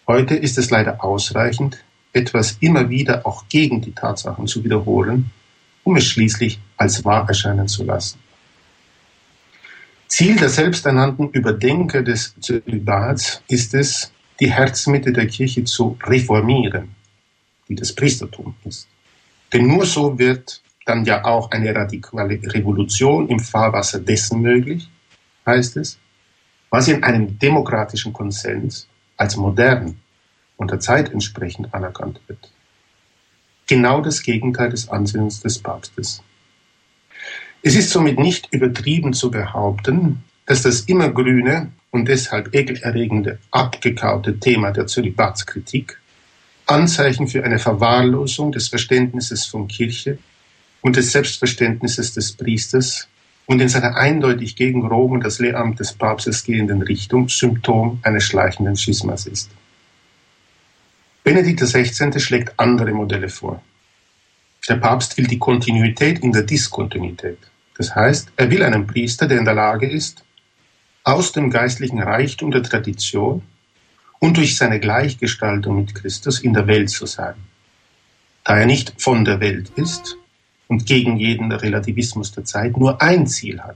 [0.07, 5.31] Heute ist es leider ausreichend, etwas immer wieder auch gegen die Tatsachen zu wiederholen,
[5.83, 8.19] um es schließlich als wahr erscheinen zu lassen.
[10.07, 16.89] Ziel der selbsternannten Überdenker des Zölibats ist es, die Herzmitte der Kirche zu reformieren,
[17.71, 18.89] die das Priestertum ist.
[19.53, 24.89] Denn nur so wird dann ja auch eine radikale Revolution im Fahrwasser dessen möglich,
[25.45, 25.97] heißt es,
[26.69, 29.95] was in einem demokratischen Konsens als modern
[30.57, 32.51] und der Zeit entsprechend anerkannt wird.
[33.67, 36.21] Genau das Gegenteil des Ansinnens des Papstes.
[37.61, 44.71] Es ist somit nicht übertrieben zu behaupten, dass das immergrüne und deshalb ekelerregende, abgekaute Thema
[44.71, 46.00] der Zölibatskritik
[46.71, 50.17] Anzeichen für eine Verwahrlosung des Verständnisses von Kirche
[50.81, 53.07] und des Selbstverständnisses des Priesters
[53.45, 58.23] und in seiner eindeutig gegen Rom und das Lehramt des Papstes gehenden Richtung Symptom eines
[58.23, 59.49] schleichenden Schismas ist.
[61.23, 62.19] Benedikt XVI.
[62.19, 63.61] schlägt andere Modelle vor.
[64.67, 67.37] Der Papst will die Kontinuität in der Diskontinuität.
[67.77, 70.23] Das heißt, er will einen Priester, der in der Lage ist,
[71.03, 73.41] aus dem geistlichen Reichtum der Tradition
[74.21, 77.35] und durch seine Gleichgestaltung mit Christus in der Welt zu sein.
[78.45, 80.17] Da er nicht von der Welt ist,
[80.71, 83.75] und gegen jeden Relativismus der Zeit nur ein Ziel hat.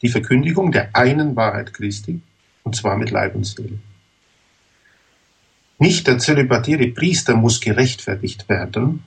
[0.00, 2.20] Die Verkündigung der einen Wahrheit Christi,
[2.62, 3.80] und zwar mit Leib und Seele.
[5.80, 9.02] Nicht der zölibatäre Priester muss gerechtfertigt werden,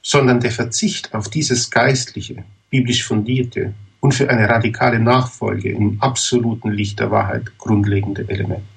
[0.00, 6.70] sondern der Verzicht auf dieses geistliche, biblisch fundierte und für eine radikale Nachfolge im absoluten
[6.70, 8.75] Licht der Wahrheit grundlegende Element.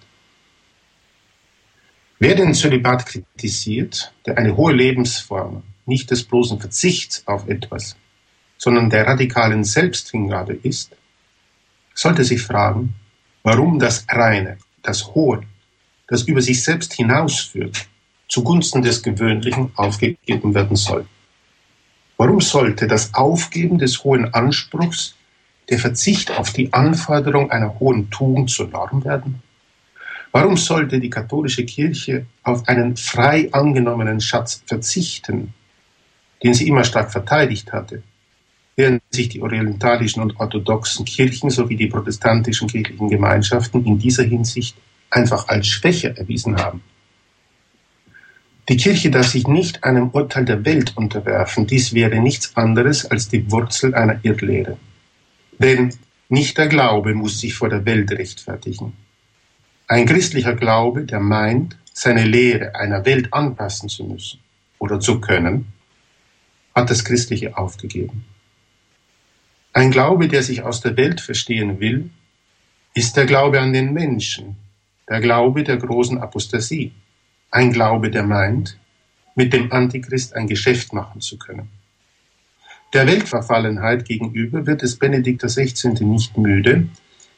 [2.22, 7.96] Wer den Zölibat kritisiert, der eine hohe Lebensform nicht des bloßen Verzichts auf etwas,
[8.58, 10.98] sondern der radikalen Selbsthingabe ist,
[11.94, 12.96] sollte sich fragen,
[13.42, 15.44] warum das Reine, das Hohe,
[16.10, 17.88] das über sich selbst hinausführt,
[18.28, 21.06] zugunsten des Gewöhnlichen aufgegeben werden soll.
[22.18, 25.16] Warum sollte das Aufgeben des hohen Anspruchs,
[25.70, 29.42] der Verzicht auf die Anforderung einer hohen Tugend zur Norm werden?
[30.32, 35.54] Warum sollte die katholische Kirche auf einen frei angenommenen Schatz verzichten,
[36.44, 38.04] den sie immer stark verteidigt hatte,
[38.76, 44.78] während sich die orientalischen und orthodoxen Kirchen sowie die protestantischen kirchlichen Gemeinschaften in dieser Hinsicht
[45.10, 46.82] einfach als schwächer erwiesen haben.
[48.70, 51.66] Die Kirche darf sich nicht einem Urteil der Welt unterwerfen.
[51.66, 54.78] Dies wäre nichts anderes als die Wurzel einer Irrlehre.
[55.58, 55.92] Denn
[56.30, 58.94] nicht der Glaube muss sich vor der Welt rechtfertigen.
[59.92, 64.40] Ein christlicher Glaube, der meint, seine Lehre einer Welt anpassen zu müssen
[64.78, 65.74] oder zu können,
[66.76, 68.24] hat das Christliche aufgegeben.
[69.74, 72.12] Ein Glaube, der sich aus der Welt verstehen will,
[72.94, 74.58] ist der Glaube an den Menschen,
[75.10, 76.92] der Glaube der großen Apostasie,
[77.50, 78.78] ein Glaube, der meint,
[79.34, 81.68] mit dem Antichrist ein Geschäft machen zu können.
[82.94, 86.06] Der Weltverfallenheit gegenüber wird es Benedikt XVI.
[86.06, 86.90] nicht müde,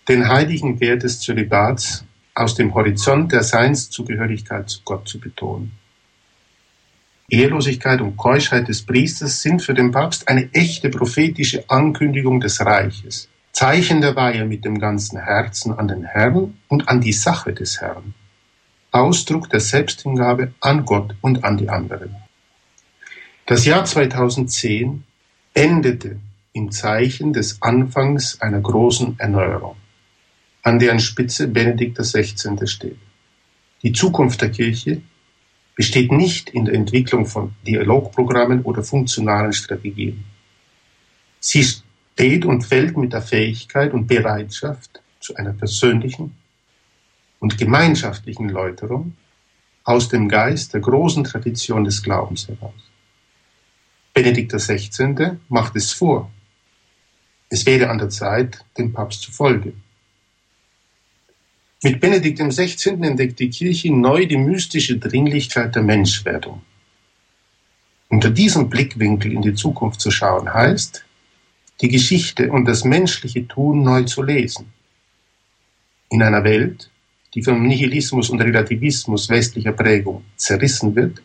[0.10, 5.72] den heiligen Wert des Zölibats aus dem Horizont der Seinszugehörigkeit zu Gott zu betonen.
[7.30, 13.30] Ehelosigkeit und Keuschheit des Priesters sind für den Papst eine echte prophetische Ankündigung des Reiches,
[13.54, 17.80] Zeichen der Weihe mit dem ganzen Herzen an den Herrn und an die Sache des
[17.80, 18.14] Herrn,
[18.92, 22.16] Ausdruck der Selbsthingabe an Gott und an die anderen.
[23.46, 25.04] Das Jahr 2010
[25.54, 26.18] endete
[26.54, 29.76] im Zeichen des Anfangs einer großen Erneuerung,
[30.64, 32.68] an deren Spitze Benedikt XVI.
[32.68, 32.98] steht.
[33.84, 35.02] Die Zukunft der Kirche
[35.76, 40.24] besteht nicht in der Entwicklung von Dialogprogrammen oder funktionalen Strategien.
[41.40, 46.36] Sie steht und fällt mit der Fähigkeit und Bereitschaft zu einer persönlichen
[47.40, 49.16] und gemeinschaftlichen Läuterung
[49.84, 52.92] aus dem Geist der großen Tradition des Glaubens heraus.
[54.14, 55.38] Benedikt XVI.
[55.50, 56.30] macht es vor.
[57.50, 59.82] Es wäre an der Zeit, dem Papst zu folgen.
[61.84, 63.02] Mit Benedikt XVI.
[63.02, 66.62] entdeckt die Kirche neu die mystische Dringlichkeit der Menschwerdung.
[68.08, 71.04] Unter diesem Blickwinkel in die Zukunft zu schauen heißt,
[71.82, 74.72] die Geschichte und das menschliche Tun neu zu lesen.
[76.10, 76.92] In einer Welt,
[77.34, 81.24] die vom Nihilismus und Relativismus westlicher Prägung zerrissen wird,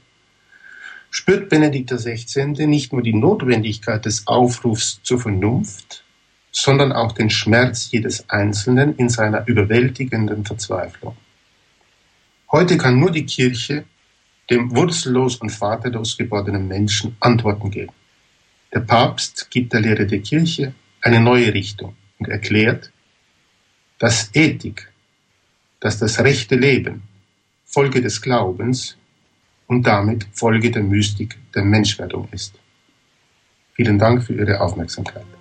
[1.11, 2.67] spürt Benedikt XVI.
[2.67, 6.06] nicht nur die Notwendigkeit des Aufrufs zur Vernunft,
[6.59, 11.15] sondern auch den Schmerz jedes Einzelnen in seiner überwältigenden Verzweiflung.
[12.51, 13.85] Heute kann nur die Kirche
[14.49, 17.93] dem wurzellos und vaterlos gewordenen Menschen Antworten geben.
[18.73, 22.91] Der Papst gibt der Lehre der Kirche eine neue Richtung und erklärt,
[23.99, 24.91] dass Ethik,
[25.81, 27.03] dass das rechte Leben
[27.67, 28.97] Folge des Glaubens
[29.67, 32.55] und damit Folge der Mystik der Menschwerdung ist.
[33.75, 35.36] Vielen Dank für Ihre Aufmerksamkeit.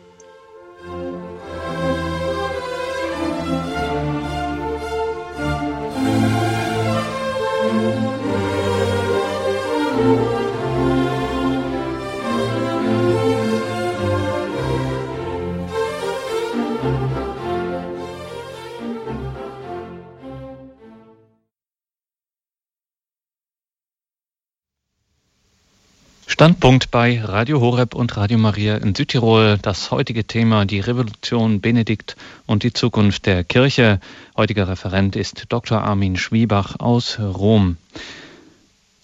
[26.36, 29.58] Standpunkt bei Radio Horeb und Radio Maria in Südtirol.
[29.62, 34.02] Das heutige Thema die Revolution Benedikt und die Zukunft der Kirche.
[34.36, 35.82] Heutiger Referent ist Dr.
[35.82, 37.78] Armin Schwiebach aus Rom.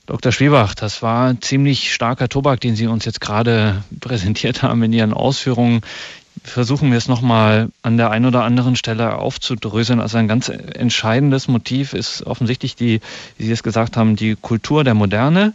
[0.07, 0.33] Dr.
[0.33, 5.13] Schwiebach, das war ziemlich starker Tobak, den Sie uns jetzt gerade präsentiert haben in Ihren
[5.13, 5.83] Ausführungen
[6.43, 9.99] versuchen wir es nochmal an der einen oder anderen Stelle aufzudröseln.
[9.99, 12.99] Also ein ganz entscheidendes Motiv ist offensichtlich die,
[13.37, 15.53] wie Sie es gesagt haben, die Kultur der Moderne,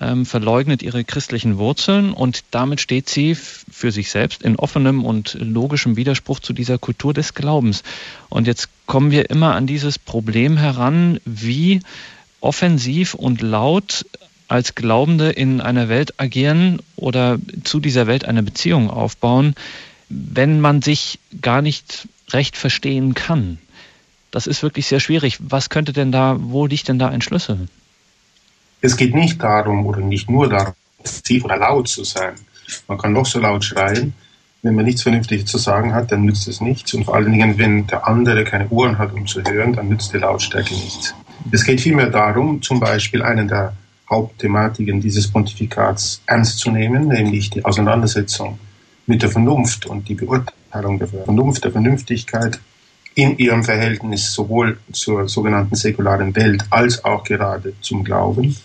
[0.00, 5.38] ähm, verleugnet ihre christlichen Wurzeln und damit steht sie für sich selbst in offenem und
[5.40, 7.82] logischem Widerspruch zu dieser Kultur des Glaubens.
[8.28, 11.80] Und jetzt kommen wir immer an dieses Problem heran, wie
[12.40, 14.04] offensiv und laut
[14.48, 19.54] als Glaubende in einer Welt agieren oder zu dieser Welt eine Beziehung aufbauen,
[20.08, 23.58] wenn man sich gar nicht recht verstehen kann.
[24.30, 25.38] Das ist wirklich sehr schwierig.
[25.40, 27.68] Was könnte denn da, wo liegt denn da ein Schlüssel?
[28.80, 30.74] Es geht nicht darum oder nicht nur darum,
[31.24, 32.34] tief oder laut zu sein.
[32.88, 34.14] Man kann noch so laut schreien.
[34.62, 36.92] Wenn man nichts Vernünftiges zu sagen hat, dann nützt es nichts.
[36.94, 40.12] Und vor allen Dingen, wenn der andere keine Ohren hat, um zu hören, dann nützt
[40.12, 41.14] die Lautstärke nichts.
[41.52, 43.74] Es geht vielmehr darum, zum Beispiel einen der
[44.10, 48.58] Hauptthematiken dieses Pontifikats ernst zu nehmen, nämlich die Auseinandersetzung
[49.06, 52.60] mit der Vernunft und die Beurteilung der Vernunft, der Vernünftigkeit
[53.14, 58.56] in ihrem Verhältnis sowohl zur sogenannten säkularen Welt als auch gerade zum Glauben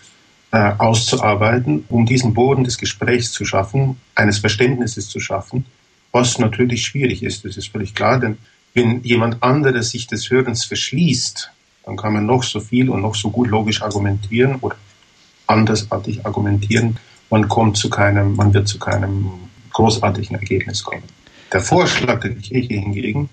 [0.50, 5.64] äh, auszuarbeiten, um diesen Boden des Gesprächs zu schaffen, eines Verständnisses zu schaffen,
[6.12, 8.36] was natürlich schwierig ist, das ist völlig klar, denn
[8.74, 11.50] wenn jemand anderes sich des Hörens verschließt,
[11.84, 14.76] dann kann man noch so viel und noch so gut logisch argumentieren oder
[15.46, 16.98] andersartig argumentieren,
[17.30, 19.30] man kommt zu keinem, man wird zu keinem
[19.72, 21.04] großartigen Ergebnis kommen.
[21.52, 23.28] Der Vorschlag der Kirche hingegen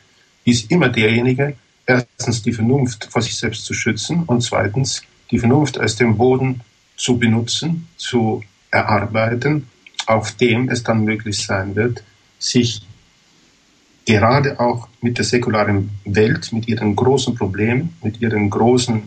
[0.46, 5.78] ist immer derjenige, erstens die Vernunft vor sich selbst zu schützen und zweitens die Vernunft
[5.78, 6.62] als den Boden
[6.98, 9.68] zu benutzen, zu erarbeiten,
[10.06, 12.04] auf dem es dann möglich sein wird,
[12.40, 12.82] sich
[14.06, 19.04] gerade auch mit der säkularen Welt, mit ihren großen Problemen, mit ihren großen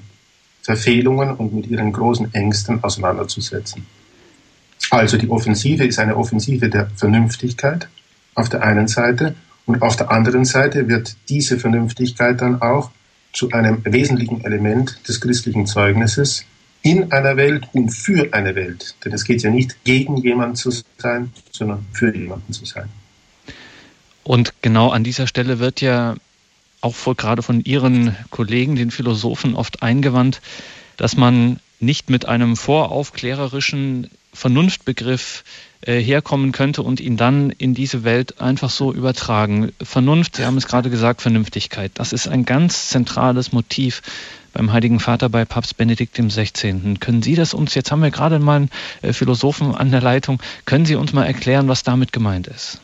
[0.62, 3.84] Verfehlungen und mit ihren großen Ängsten auseinanderzusetzen.
[4.92, 7.88] Also die Offensive ist eine Offensive der Vernünftigkeit
[8.34, 9.34] auf der einen Seite
[9.64, 12.90] und auf der anderen Seite wird diese Vernünftigkeit dann auch
[13.32, 16.44] zu einem wesentlichen Element des christlichen Zeugnisses
[16.82, 18.94] in einer Welt und für eine Welt.
[19.02, 22.90] Denn es geht ja nicht gegen jemanden zu sein, sondern für jemanden zu sein.
[24.24, 26.16] Und genau an dieser Stelle wird ja
[26.82, 30.42] auch vor, gerade von Ihren Kollegen, den Philosophen, oft eingewandt,
[30.98, 35.44] dass man nicht mit einem voraufklärerischen Vernunftbegriff
[35.82, 39.72] äh, herkommen könnte und ihn dann in diese Welt einfach so übertragen.
[39.82, 44.02] Vernunft, Sie haben es gerade gesagt, Vernünftigkeit, das ist ein ganz zentrales Motiv
[44.52, 46.96] beim Heiligen Vater bei Papst Benedikt XVI.
[47.00, 48.70] Können Sie das uns, jetzt haben wir gerade mal einen
[49.02, 52.80] äh, Philosophen an der Leitung, können Sie uns mal erklären, was damit gemeint ist?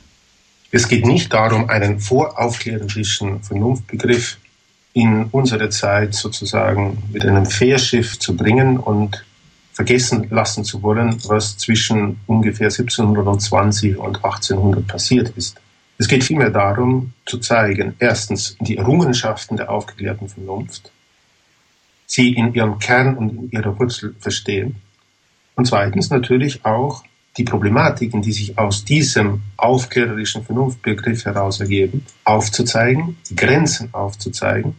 [0.71, 4.39] Es geht nicht darum, einen voraufklärerischen Vernunftbegriff
[4.93, 9.25] in unsere Zeit sozusagen mit einem Fährschiff zu bringen und
[9.79, 15.57] vergessen lassen zu wollen, was zwischen ungefähr 1720 und 1800 passiert ist.
[15.99, 20.91] Es geht vielmehr darum, zu zeigen, erstens die Errungenschaften der aufgeklärten Vernunft,
[22.07, 24.75] sie in ihrem Kern und in ihrer Wurzel verstehen,
[25.55, 27.05] und zweitens natürlich auch
[27.37, 34.75] die Problematiken, die sich aus diesem aufklärerischen Vernunftbegriff heraus ergeben, aufzuzeigen, die Grenzen aufzuzeigen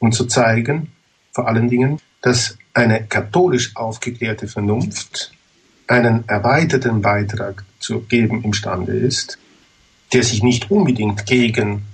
[0.00, 0.90] und zu zeigen,
[1.30, 5.32] vor allen Dingen, dass eine katholisch aufgeklärte Vernunft
[5.86, 9.38] einen erweiterten Beitrag zu geben imstande ist,
[10.12, 11.84] der sich nicht unbedingt gegen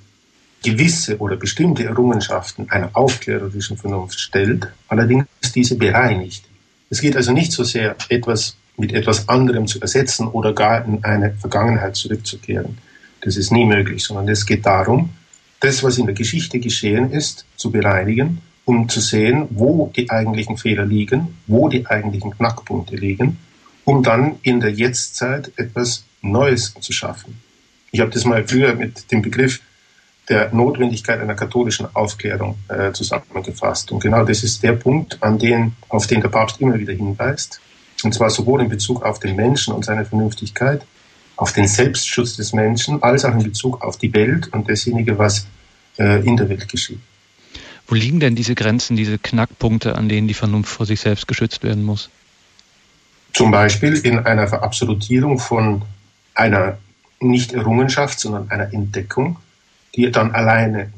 [0.64, 6.45] gewisse oder bestimmte Errungenschaften einer aufklärerischen Vernunft stellt, allerdings diese bereinigt.
[6.91, 11.05] Es geht also nicht so sehr, etwas mit etwas anderem zu ersetzen oder gar in
[11.05, 12.78] eine Vergangenheit zurückzukehren.
[13.20, 15.11] Das ist nie möglich, sondern es geht darum,
[15.61, 20.56] das, was in der Geschichte geschehen ist, zu bereinigen um zu sehen, wo die eigentlichen
[20.56, 23.38] Fehler liegen, wo die eigentlichen Knackpunkte liegen,
[23.84, 27.40] um dann in der Jetztzeit etwas Neues zu schaffen.
[27.90, 29.60] Ich habe das mal früher mit dem Begriff
[30.28, 33.90] der Notwendigkeit einer katholischen Aufklärung äh, zusammengefasst.
[33.90, 37.60] Und genau das ist der Punkt, an den, auf den der Papst immer wieder hinweist.
[38.04, 40.86] Und zwar sowohl in Bezug auf den Menschen und seine Vernünftigkeit,
[41.36, 45.46] auf den Selbstschutz des Menschen, als auch in Bezug auf die Welt und dasjenige, was
[45.98, 47.00] äh, in der Welt geschieht.
[47.93, 51.62] Wo liegen denn diese Grenzen, diese Knackpunkte, an denen die Vernunft vor sich selbst geschützt
[51.62, 52.09] werden muss?
[53.34, 55.82] Zum Beispiel in einer Verabsolutierung von
[56.32, 56.78] einer
[57.20, 59.36] nicht Errungenschaft, sondern einer Entdeckung,
[59.95, 60.90] die dann alleine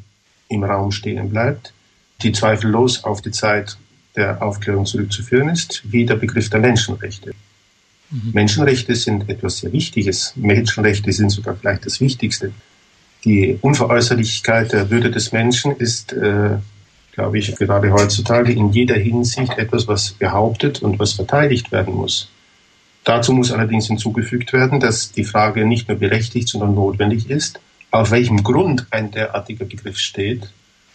[0.49, 1.75] im Raum stehen bleibt,
[2.23, 3.77] die zweifellos auf die Zeit
[4.15, 7.33] der Aufklärung zurückzuführen ist, wie der Begriff der Menschenrechte.
[8.11, 8.31] Mhm.
[8.35, 10.33] Menschenrechte sind etwas sehr Wichtiges.
[10.37, 12.53] Menschenrechte sind sogar vielleicht das Wichtigste.
[13.25, 16.59] Die Unveräußerlichkeit der Würde des Menschen ist, äh,
[17.15, 22.29] glaube ich, gerade heutzutage in jeder Hinsicht etwas, was behauptet und was verteidigt werden muss.
[23.05, 27.61] Dazu muss allerdings hinzugefügt werden, dass die Frage nicht nur berechtigt, sondern notwendig ist,
[27.91, 30.51] auf welchem Grund ein derartiger Begriff steht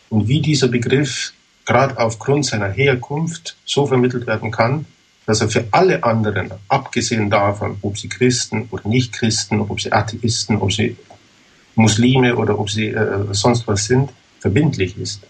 [0.09, 1.33] und wie dieser Begriff
[1.65, 4.85] gerade aufgrund seiner Herkunft so vermittelt werden kann,
[5.25, 9.91] dass er für alle anderen, abgesehen davon, ob sie Christen oder nicht Christen, ob sie
[9.91, 10.97] Atheisten, ob sie
[11.75, 14.09] Muslime oder ob sie äh, sonst was sind,
[14.39, 15.28] verbindlich ist.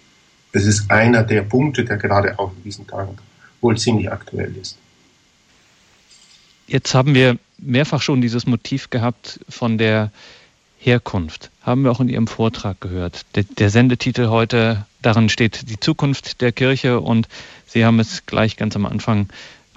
[0.52, 3.18] Das ist einer der Punkte, der gerade auch in diesen Tagen
[3.62, 4.78] wohl ziemlich aktuell ist.
[6.68, 10.12] Jetzt haben wir mehrfach schon dieses Motiv gehabt von der
[10.80, 11.52] Herkunft.
[11.62, 13.26] Haben wir auch in Ihrem Vortrag gehört.
[13.36, 17.28] Der, der, Sendetitel heute, darin steht die Zukunft der Kirche und
[17.66, 19.30] Sie haben es gleich ganz am Anfang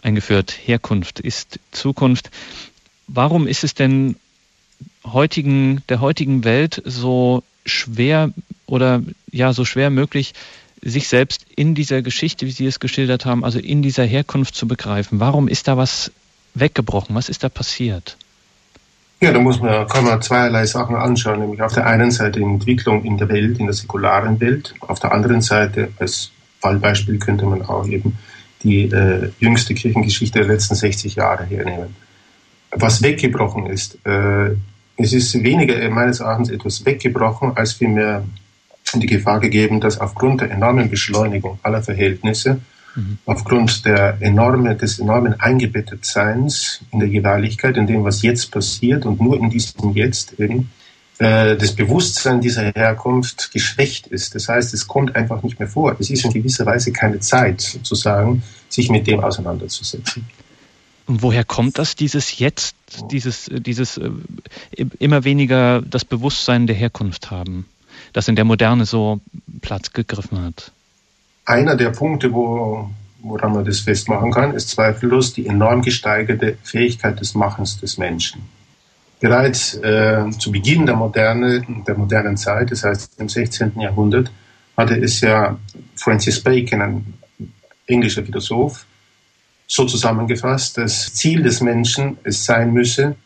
[0.03, 0.57] eingeführt.
[0.65, 2.31] Herkunft ist Zukunft.
[3.09, 4.17] Warum ist es denn
[5.05, 8.33] heutigen, der heutigen Welt so schwer
[8.67, 10.35] oder ja, so schwer möglich,
[10.83, 14.67] sich selbst in dieser Geschichte, wie Sie es geschildert haben, also in dieser Herkunft zu
[14.67, 15.21] begreifen?
[15.21, 16.11] Warum ist da was
[16.55, 17.15] weggebrochen?
[17.15, 18.17] Was ist da passiert?
[19.21, 22.45] Ja, da muss man, kann man zweierlei Sachen anschauen, nämlich auf der einen Seite die
[22.45, 27.47] Entwicklung in der Welt, in der säkularen Welt, auf der anderen Seite als Fallbeispiel könnte
[27.47, 28.19] man auch eben
[28.65, 31.95] die äh, jüngste Kirchengeschichte der letzten 60 Jahre hernehmen.
[32.71, 34.57] Was weggebrochen ist, äh,
[34.97, 38.25] es ist weniger äh, meines Erachtens etwas weggebrochen, als vielmehr
[39.01, 42.61] die Gefahr gegeben, dass aufgrund der enormen Beschleunigung aller Verhältnisse
[42.95, 43.19] Mhm.
[43.25, 49.21] Aufgrund der enorme, des enormen Eingebettetseins in der Jeweiligkeit, in dem, was jetzt passiert und
[49.21, 50.71] nur in diesem Jetzt eben,
[51.19, 54.35] äh, das Bewusstsein dieser Herkunft geschwächt ist.
[54.35, 55.97] Das heißt, es kommt einfach nicht mehr vor.
[55.99, 60.27] Es ist in gewisser Weise keine Zeit, sozusagen, sich mit dem auseinanderzusetzen.
[61.07, 62.77] Und woher kommt das, dieses Jetzt,
[63.11, 64.11] dieses, dieses äh,
[64.99, 67.67] immer weniger das Bewusstsein der Herkunft haben,
[68.13, 69.21] das in der Moderne so
[69.61, 70.73] Platz gegriffen hat?
[71.45, 72.91] Einer der Punkte, wo,
[73.21, 78.43] woran man das festmachen kann, ist zweifellos die enorm gesteigerte Fähigkeit des Machens des Menschen.
[79.21, 83.81] Bereits äh, zu Beginn der, Moderne, der modernen Zeit, das heißt im 16.
[83.81, 84.31] Jahrhundert,
[84.77, 85.59] hatte es ja
[85.95, 87.15] Francis Bacon, ein
[87.87, 88.85] englischer Philosoph,
[89.67, 93.17] so zusammengefasst, das Ziel des Menschen es sein müsse,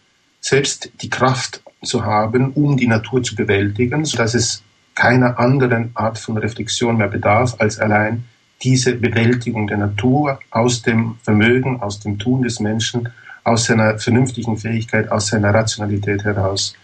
[0.40, 4.62] selbst die Kraft zu haben, um die Natur zu bewältigen, sodass es
[4.96, 8.24] keiner anderen Art von Reflexion mehr bedarf, als allein
[8.62, 13.10] diese Bewältigung der Natur aus dem Vermögen, aus dem Tun des Menschen,
[13.44, 16.74] aus seiner vernünftigen Fähigkeit, aus seiner Rationalität heraus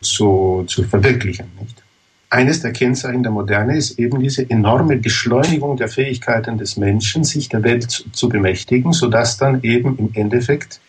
[0.00, 1.48] zu, zu verwirklichen.
[1.60, 1.82] Nicht?
[2.30, 7.48] Eines der Kennzeichen der Moderne ist eben diese enorme Beschleunigung der Fähigkeiten des Menschen, sich
[7.48, 10.80] der Welt zu, zu bemächtigen, sodass dann eben im Endeffekt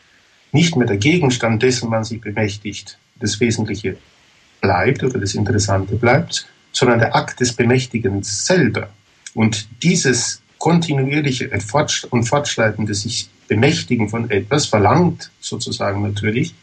[0.51, 3.97] nicht mehr der Gegenstand dessen man sich bemächtigt, das Wesentliche
[4.61, 8.89] bleibt oder das Interessante bleibt, sondern der Akt des Bemächtigens selber.
[9.33, 11.49] Und dieses kontinuierliche
[12.09, 16.53] und fortschreitende sich Bemächtigen von etwas verlangt sozusagen natürlich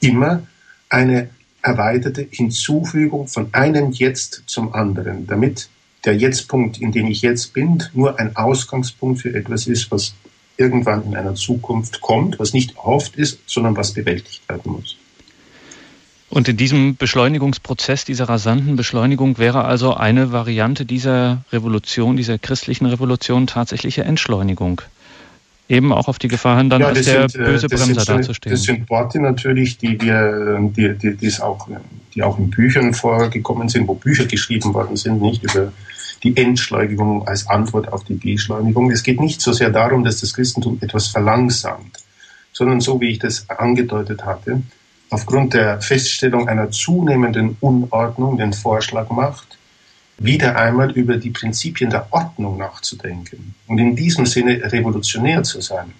[0.00, 0.46] immer
[0.88, 1.30] eine
[1.62, 5.68] erweiterte Hinzufügung von einem Jetzt zum anderen, damit
[6.04, 10.14] der Jetztpunkt, in dem ich jetzt bin, nur ein Ausgangspunkt für etwas ist, was
[10.56, 14.96] irgendwann in einer Zukunft kommt, was nicht erhofft ist, sondern was bewältigt werden muss.
[16.28, 22.86] Und in diesem Beschleunigungsprozess, dieser rasanten Beschleunigung, wäre also eine Variante dieser Revolution, dieser christlichen
[22.86, 24.82] Revolution tatsächliche Entschleunigung.
[25.68, 28.08] Eben auch auf die Gefahr hin, dann ja, als der sind, äh, böse Bremser sind,
[28.08, 28.52] dazustehen.
[28.52, 31.68] Das sind Worte natürlich, die wir, die, die, die, auch,
[32.14, 35.72] die auch in Büchern vorgekommen sind, wo Bücher geschrieben worden sind, nicht über
[36.22, 38.90] die Entschleunigung als Antwort auf die Beschleunigung.
[38.90, 41.98] Es geht nicht so sehr darum, dass das Christentum etwas verlangsamt,
[42.52, 44.62] sondern so wie ich das angedeutet hatte,
[45.10, 49.58] aufgrund der Feststellung einer zunehmenden Unordnung den Vorschlag macht,
[50.18, 55.92] wieder einmal über die Prinzipien der Ordnung nachzudenken und in diesem Sinne revolutionär zu sein.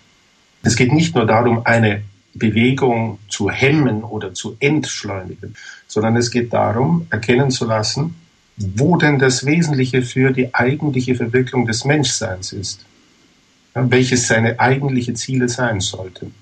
[0.63, 2.03] Es geht nicht nur darum, eine
[2.35, 5.55] Bewegung zu hemmen oder zu entschleunigen,
[5.87, 8.15] sondern es geht darum, erkennen zu lassen,
[8.57, 12.85] wo denn das Wesentliche für die eigentliche Verwirklichung des Menschseins ist,
[13.75, 16.35] welches seine eigentliche Ziele sein sollten.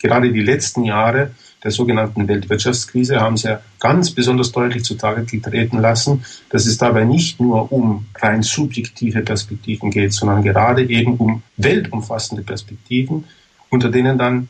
[0.00, 1.30] Gerade die letzten Jahre
[1.62, 7.04] der sogenannten Weltwirtschaftskrise haben sie ja ganz besonders deutlich zutage getreten lassen, dass es dabei
[7.04, 13.24] nicht nur um rein subjektive Perspektiven geht, sondern gerade eben um weltumfassende Perspektiven,
[13.70, 14.48] unter denen dann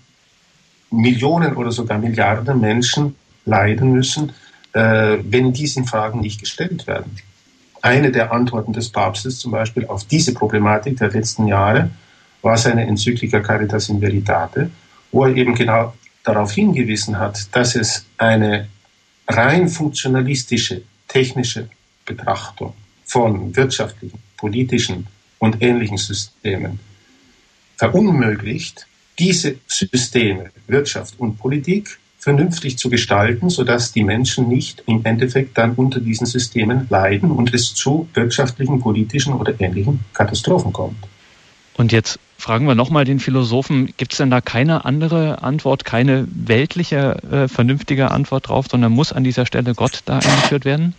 [0.91, 4.33] Millionen oder sogar Milliarden Menschen leiden müssen,
[4.73, 7.17] äh, wenn diese Fragen nicht gestellt werden.
[7.83, 11.91] Eine der Antworten des Papstes zum Beispiel auf diese Problematik der letzten Jahre
[12.41, 14.71] war seine Enzyklika Caritas in Veritate,
[15.11, 15.93] wo er eben genau
[16.25, 18.69] darauf hingewiesen hat, dass es eine
[19.29, 21.69] rein funktionalistische, technische
[22.05, 25.07] Betrachtung von wirtschaftlichen, politischen
[25.39, 26.81] und ähnlichen Systemen
[27.77, 28.87] verunmöglicht,
[29.19, 35.75] diese Systeme, Wirtschaft und Politik, vernünftig zu gestalten, sodass die Menschen nicht im Endeffekt dann
[35.75, 41.05] unter diesen Systemen leiden und es zu wirtschaftlichen, politischen oder ähnlichen Katastrophen kommt.
[41.75, 46.27] Und jetzt fragen wir nochmal den Philosophen, gibt es denn da keine andere Antwort, keine
[46.31, 50.95] weltliche, äh, vernünftige Antwort drauf, sondern muss an dieser Stelle Gott da eingeführt werden?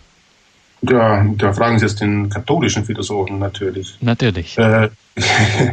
[0.82, 3.96] Ja, da fragen Sie jetzt den katholischen Philosophen natürlich.
[4.00, 4.58] Natürlich.
[4.58, 4.90] Äh,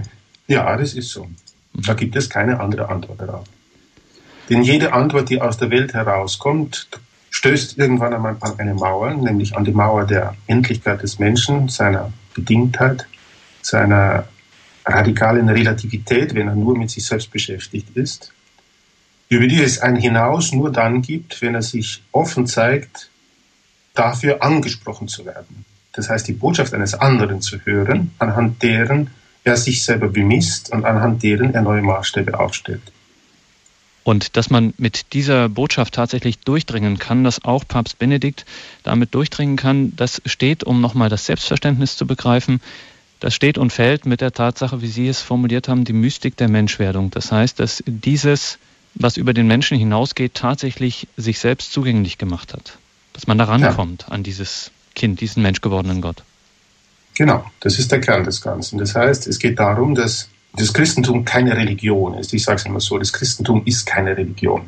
[0.48, 1.28] ja, das ist so.
[1.74, 3.46] Da gibt es keine andere Antwort darauf.
[4.50, 6.88] Denn jede Antwort, die aus der Welt herauskommt,
[7.30, 12.12] stößt irgendwann einmal an eine Mauer, nämlich an die Mauer der Endlichkeit des Menschen, seiner
[12.34, 13.08] Bedingtheit,
[13.62, 14.26] seiner
[14.86, 18.34] radikalen Relativität, wenn er nur mit sich selbst beschäftigt ist,
[19.30, 23.10] über die es ein Hinaus nur dann gibt, wenn er sich offen zeigt,
[23.94, 25.66] dafür angesprochen zu werden.
[25.94, 29.10] Das heißt, die Botschaft eines anderen zu hören, anhand deren
[29.44, 32.82] er sich selber bemisst und anhand deren er neue Maßstäbe aufstellt.
[34.04, 38.46] Und dass man mit dieser Botschaft tatsächlich durchdringen kann, dass auch Papst Benedikt
[38.84, 42.62] damit durchdringen kann, das steht, um nochmal das Selbstverständnis zu begreifen,
[43.22, 46.50] das steht und fällt mit der Tatsache, wie Sie es formuliert haben, die Mystik der
[46.50, 47.12] Menschwerdung.
[47.12, 48.58] Das heißt, dass dieses,
[48.96, 52.80] was über den Menschen hinausgeht, tatsächlich sich selbst zugänglich gemacht hat.
[53.14, 54.08] Dass man da rankommt ja.
[54.10, 56.24] an dieses Kind, diesen menschgewordenen Gott.
[57.14, 58.80] Genau, das ist der Kern des Ganzen.
[58.80, 62.34] Das heißt, es geht darum, dass das Christentum keine Religion ist.
[62.34, 64.64] Ich sage es immer so, das Christentum ist keine Religion.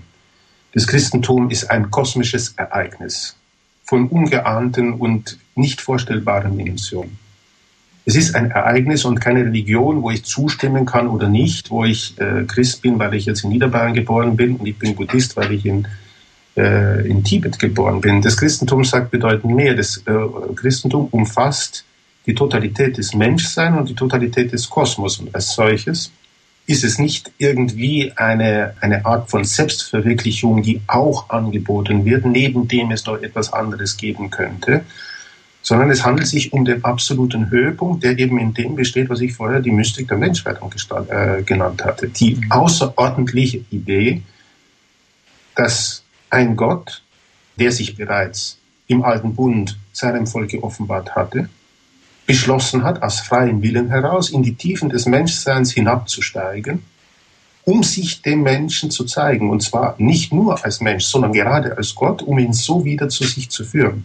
[0.74, 3.36] Das Christentum ist ein kosmisches Ereignis
[3.84, 7.23] von ungeahnten und nicht vorstellbaren Dimensionen.
[8.06, 12.20] Es ist ein Ereignis und keine Religion, wo ich zustimmen kann oder nicht, wo ich
[12.20, 15.54] äh, Christ bin, weil ich jetzt in Niederbayern geboren bin und ich bin Buddhist, weil
[15.54, 15.88] ich in,
[16.58, 18.22] äh, in Tibet geboren bin.
[18.22, 19.74] Das Christentum sagt bedeutend mehr.
[19.74, 21.86] Das äh, Christentum umfasst
[22.26, 25.20] die Totalität des Menschseins und die Totalität des Kosmos.
[25.20, 26.12] Und als solches
[26.66, 32.92] ist es nicht irgendwie eine, eine Art von Selbstverwirklichung, die auch angeboten wird, neben dem
[32.92, 34.84] es noch etwas anderes geben könnte,
[35.64, 39.34] sondern es handelt sich um den absoluten Höhepunkt, der eben in dem besteht, was ich
[39.34, 40.72] vorher die Mystik der Menschwerdung
[41.08, 42.10] äh, genannt hatte.
[42.10, 42.52] Die mhm.
[42.52, 44.22] außerordentliche Idee,
[45.56, 47.02] dass ein Gott,
[47.58, 51.48] der sich bereits im alten Bund seinem Volke offenbart hatte,
[52.26, 56.84] beschlossen hat, aus freiem Willen heraus in die Tiefen des Menschseins hinabzusteigen,
[57.64, 59.50] um sich dem Menschen zu zeigen.
[59.50, 63.24] Und zwar nicht nur als Mensch, sondern gerade als Gott, um ihn so wieder zu
[63.24, 64.04] sich zu führen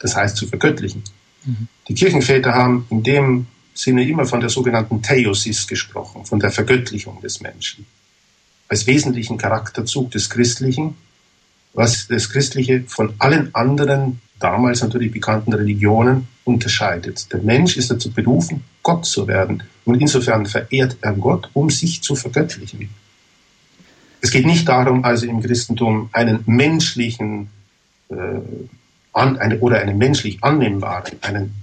[0.00, 1.04] das heißt zu vergöttlichen.
[1.44, 1.68] Mhm.
[1.88, 7.20] Die Kirchenväter haben in dem Sinne immer von der sogenannten Theosis gesprochen, von der Vergöttlichung
[7.20, 7.86] des Menschen,
[8.68, 10.96] als wesentlichen Charakterzug des Christlichen,
[11.72, 17.32] was das Christliche von allen anderen, damals natürlich bekannten Religionen unterscheidet.
[17.32, 19.62] Der Mensch ist dazu berufen, Gott zu werden.
[19.84, 22.88] Und insofern verehrt er Gott, um sich zu vergöttlichen.
[24.20, 27.48] Es geht nicht darum, also im Christentum einen menschlichen
[28.08, 28.14] äh,
[29.20, 31.54] an, eine, oder einen menschlich annehmbaren, einen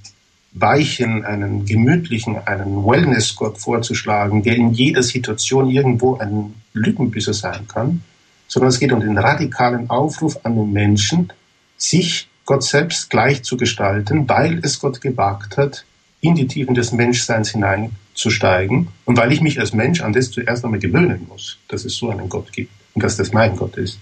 [0.54, 8.02] weichen, einen gemütlichen, einen Wellness-Gott vorzuschlagen, der in jeder Situation irgendwo ein Lückenbüßer sein kann,
[8.48, 11.34] sondern es geht um den radikalen Aufruf an den Menschen,
[11.78, 15.84] sich Gott selbst gleich zu gestalten, weil es Gott gewagt hat,
[16.22, 20.64] in die Tiefen des Menschseins hineinzusteigen und weil ich mich als Mensch an das zuerst
[20.64, 24.00] einmal gewöhnen muss, dass es so einen Gott gibt und dass das mein Gott ist.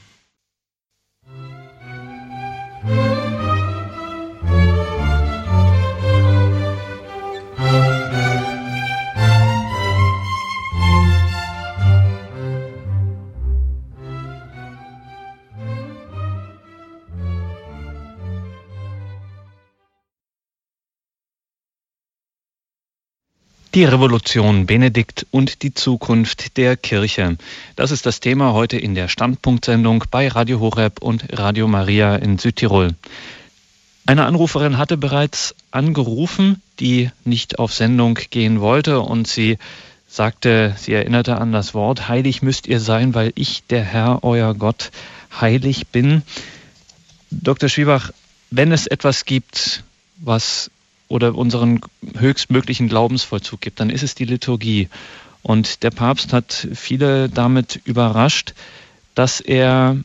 [23.76, 27.36] Die Revolution Benedikt und die Zukunft der Kirche.
[27.76, 32.38] Das ist das Thema heute in der Standpunktsendung bei Radio Horeb und Radio Maria in
[32.38, 32.96] Südtirol.
[34.06, 39.58] Eine Anruferin hatte bereits angerufen, die nicht auf Sendung gehen wollte und sie
[40.08, 44.54] sagte, sie erinnerte an das Wort, heilig müsst ihr sein, weil ich, der Herr, euer
[44.54, 44.92] Gott,
[45.38, 46.22] heilig bin.
[47.30, 47.68] Dr.
[47.68, 48.12] Schwiebach,
[48.52, 49.84] wenn es etwas gibt,
[50.16, 50.72] was
[51.16, 51.82] oder unseren
[52.18, 54.90] höchstmöglichen Glaubensvollzug gibt, dann ist es die Liturgie.
[55.42, 58.54] Und der Papst hat viele damit überrascht,
[59.16, 59.98] dass er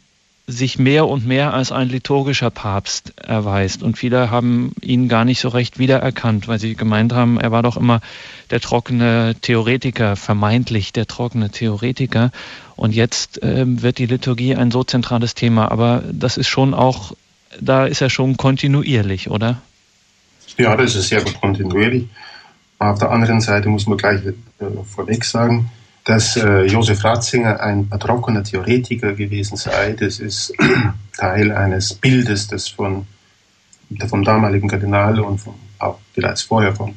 [0.47, 3.83] sich mehr und mehr als ein liturgischer Papst erweist.
[3.83, 7.63] Und viele haben ihn gar nicht so recht wiedererkannt, weil sie gemeint haben, er war
[7.63, 8.01] doch immer
[8.51, 12.31] der trockene Theoretiker, vermeintlich der trockene Theoretiker.
[12.77, 15.71] Und jetzt äh, wird die Liturgie ein so zentrales Thema.
[15.71, 17.13] Aber das ist schon auch,
[17.61, 19.61] da ist er schon kontinuierlich, oder?
[20.57, 22.09] Ja, das ist sehr kontinuierlich.
[22.79, 24.35] Auf der anderen Seite muss man gleich äh,
[24.85, 25.71] vorweg sagen,
[26.05, 29.93] dass äh, Josef Ratzinger ein, ein trockener Theoretiker gewesen sei.
[29.93, 30.55] Das ist
[31.17, 33.07] Teil eines Bildes, das von,
[34.09, 36.95] vom damaligen Kardinal und vom, auch bereits vorher vom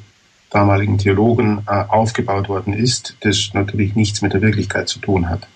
[0.49, 5.47] damaligen Theologen äh, aufgebaut worden ist, das natürlich nichts mit der Wirklichkeit zu tun hat.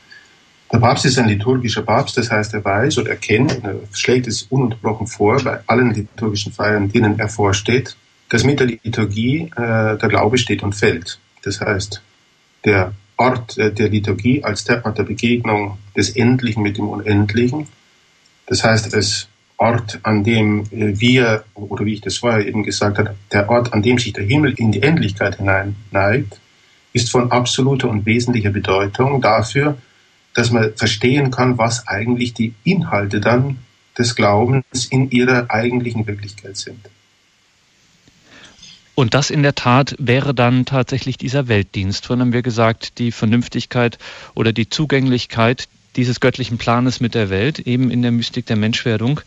[0.72, 4.28] Der Papst ist ein liturgischer Papst, das heißt, er weiß oder er kennt, er schlägt
[4.28, 7.96] es ununterbrochen vor bei allen liturgischen Feiern, denen er vorsteht,
[8.30, 11.20] dass mit der Liturgie äh, der Glaube steht und fällt.
[11.44, 12.02] Das heißt,
[12.66, 17.68] der Ort äh, der Liturgie als der Ort der Begegnung des Endlichen mit dem Unendlichen.
[18.46, 23.00] Das heißt, es Ort, an dem äh, wir, oder wie ich das vorher eben gesagt
[23.00, 26.40] habe, der Ort, an dem sich der Himmel in die Endlichkeit hinein neigt,
[26.94, 29.78] ist von absoluter und wesentlicher Bedeutung dafür,
[30.38, 33.58] dass man verstehen kann, was eigentlich die Inhalte dann
[33.98, 36.78] des Glaubens in ihrer eigentlichen Wirklichkeit sind.
[38.94, 42.06] Und das in der Tat wäre dann tatsächlich dieser Weltdienst.
[42.06, 43.98] Von haben wir gesagt, die Vernünftigkeit
[44.36, 49.22] oder die Zugänglichkeit dieses göttlichen Planes mit der Welt, eben in der Mystik der Menschwerdung.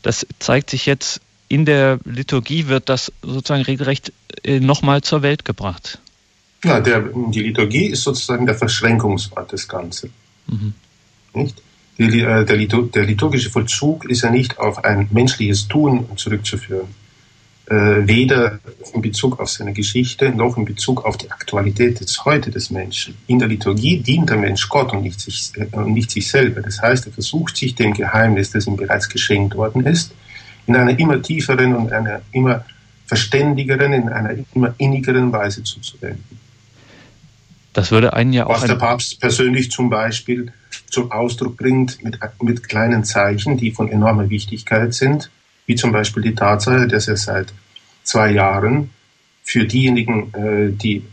[0.00, 5.44] Das zeigt sich jetzt in der Liturgie, wird das sozusagen regelrecht äh, nochmal zur Welt
[5.44, 5.98] gebracht.
[6.64, 10.23] Ja, der, die Liturgie ist sozusagen der Verschränkungsort des Ganzen.
[10.46, 10.74] Mhm.
[11.34, 11.62] Nicht?
[11.98, 16.88] Äh, der, der, liturgische Vollzug ist ja nicht auf ein menschliches Tun zurückzuführen.
[17.66, 18.58] Äh, weder
[18.92, 23.16] in Bezug auf seine Geschichte noch in Bezug auf die Aktualität des Heute des Menschen.
[23.26, 26.60] In der Liturgie dient der Mensch Gott und nicht sich, äh, nicht sich selber.
[26.60, 30.12] Das heißt, er versucht sich dem Geheimnis, das ihm bereits geschenkt worden ist,
[30.66, 32.64] in einer immer tieferen und einer immer
[33.06, 36.43] verständigeren, in einer immer innigeren Weise zuzuwenden.
[37.74, 38.50] Das würde einen ja auch.
[38.50, 40.52] Was der Papst persönlich zum Beispiel
[40.88, 45.30] zum Ausdruck bringt mit, mit kleinen Zeichen, die von enormer Wichtigkeit sind,
[45.66, 47.52] wie zum Beispiel die Tatsache, dass er seit
[48.04, 48.90] zwei Jahren
[49.42, 51.04] für diejenigen, äh, die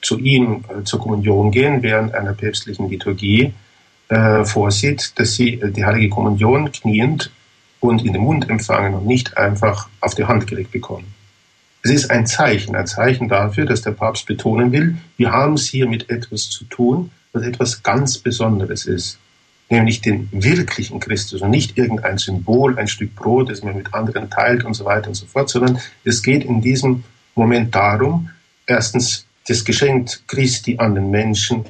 [0.00, 3.54] zu ihm äh, zur Kommunion gehen, während einer päpstlichen Liturgie
[4.08, 7.30] äh, vorsieht, dass sie die heilige Kommunion kniend
[7.78, 11.14] und in den Mund empfangen und nicht einfach auf die Hand gelegt bekommen.
[11.84, 15.66] Es ist ein Zeichen, ein Zeichen dafür, dass der Papst betonen will, wir haben es
[15.66, 19.18] hier mit etwas zu tun, was etwas ganz Besonderes ist.
[19.68, 24.30] Nämlich den wirklichen Christus und nicht irgendein Symbol, ein Stück Brot, das man mit anderen
[24.30, 27.02] teilt und so weiter und so fort, sondern es geht in diesem
[27.34, 28.30] Moment darum,
[28.66, 31.64] erstens das Geschenk Christi an den Menschen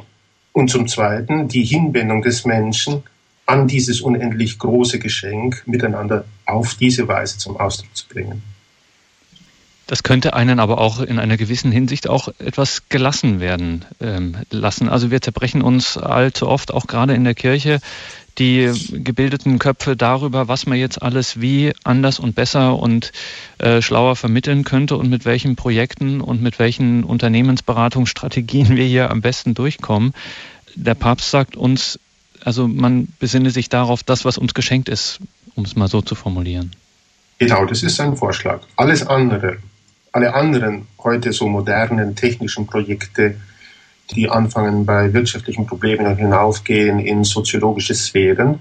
[0.53, 3.03] und zum Zweiten die Hinwendung des Menschen
[3.47, 8.52] an dieses unendlich große Geschenk miteinander auf diese Weise zum Ausdruck zu bringen.
[9.87, 14.89] Das könnte einen aber auch in einer gewissen Hinsicht auch etwas gelassen werden ähm, lassen.
[14.89, 17.81] Also wir zerbrechen uns allzu oft, auch gerade in der Kirche,
[18.39, 23.13] die gebildeten Köpfe darüber, was man jetzt alles wie anders und besser und
[23.59, 29.21] äh, schlauer vermitteln könnte und mit welchen Projekten und mit welchen Unternehmensberatungsstrategien wir hier am
[29.21, 30.15] besten durchkommen.
[30.75, 31.99] Der Papst sagt uns,
[32.45, 35.19] also man besinne sich darauf, das, was uns geschenkt ist,
[35.55, 36.73] um es mal so zu formulieren.
[37.39, 38.61] Genau, das ist sein Vorschlag.
[38.77, 39.59] Alles andere,
[40.13, 43.37] alle anderen heute so modernen technischen Projekte,
[44.15, 48.61] die anfangen bei wirtschaftlichen Problemen und hinaufgehen in soziologische Sphären,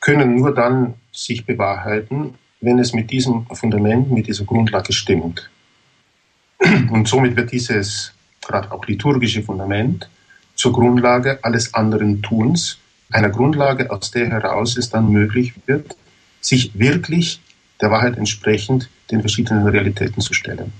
[0.00, 5.50] können nur dann sich bewahrheiten, wenn es mit diesem Fundament, mit dieser Grundlage stimmt.
[6.90, 10.08] Und somit wird dieses gerade auch liturgische Fundament
[10.54, 12.78] zur Grundlage alles anderen Tuns,
[13.12, 15.96] einer Grundlage, aus der heraus es dann möglich wird,
[16.40, 17.40] sich wirklich
[17.80, 20.72] der Wahrheit entsprechend den verschiedenen Realitäten zu stellen.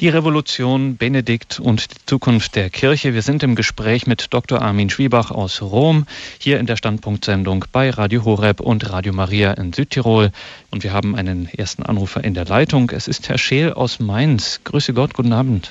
[0.00, 3.12] Die Revolution, Benedikt und die Zukunft der Kirche.
[3.12, 4.62] Wir sind im Gespräch mit Dr.
[4.62, 6.06] Armin Schwiebach aus Rom,
[6.38, 10.30] hier in der Standpunktsendung bei Radio Horeb und Radio Maria in Südtirol.
[10.70, 12.90] Und wir haben einen ersten Anrufer in der Leitung.
[12.94, 14.62] Es ist Herr Scheel aus Mainz.
[14.64, 15.70] Grüße Gott, guten Abend.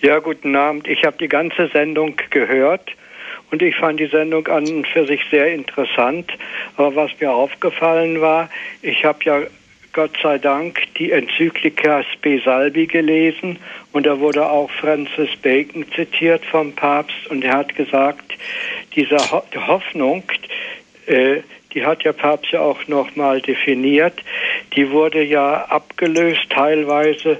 [0.00, 0.88] Ja, guten Abend.
[0.88, 2.88] Ich habe die ganze Sendung gehört
[3.50, 6.30] und ich fand die Sendung an und für sich sehr interessant.
[6.76, 8.50] Aber was mir aufgefallen war,
[8.82, 9.42] ich habe ja
[9.92, 13.58] Gott sei Dank die Enzyklika Spe Salvi gelesen.
[13.92, 17.26] Und da wurde auch Francis Bacon zitiert vom Papst.
[17.28, 18.34] Und er hat gesagt,
[18.94, 19.16] diese
[19.66, 20.24] Hoffnung,
[21.06, 21.38] äh,
[21.72, 24.22] die hat der Papst ja auch nochmal definiert,
[24.74, 27.38] die wurde ja abgelöst teilweise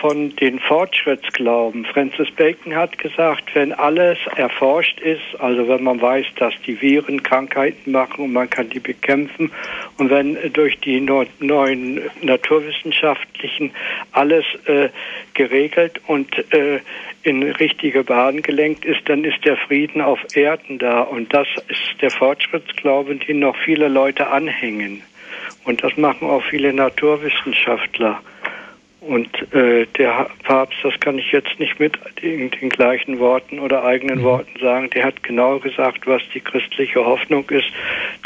[0.00, 1.84] von den Fortschrittsglauben.
[1.86, 7.22] Francis Bacon hat gesagt, wenn alles erforscht ist, also wenn man weiß, dass die Viren
[7.22, 9.50] Krankheiten machen und man kann die bekämpfen
[9.98, 13.72] und wenn durch die neuen naturwissenschaftlichen
[14.12, 14.90] alles äh,
[15.34, 16.80] geregelt und äh,
[17.22, 22.00] in richtige Bahn gelenkt ist, dann ist der Frieden auf Erden da und das ist
[22.00, 25.02] der Fortschrittsglaube, den noch viele Leute anhängen.
[25.64, 28.20] Und das machen auch viele Naturwissenschaftler.
[29.00, 33.84] Und äh, der Papst, das kann ich jetzt nicht mit den, den gleichen Worten oder
[33.84, 34.24] eigenen mhm.
[34.24, 37.68] Worten sagen, der hat genau gesagt, was die christliche Hoffnung ist,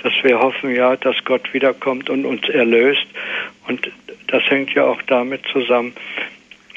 [0.03, 3.07] dass wir hoffen, ja, dass Gott wiederkommt und uns erlöst.
[3.68, 3.91] Und
[4.29, 5.93] das hängt ja auch damit zusammen,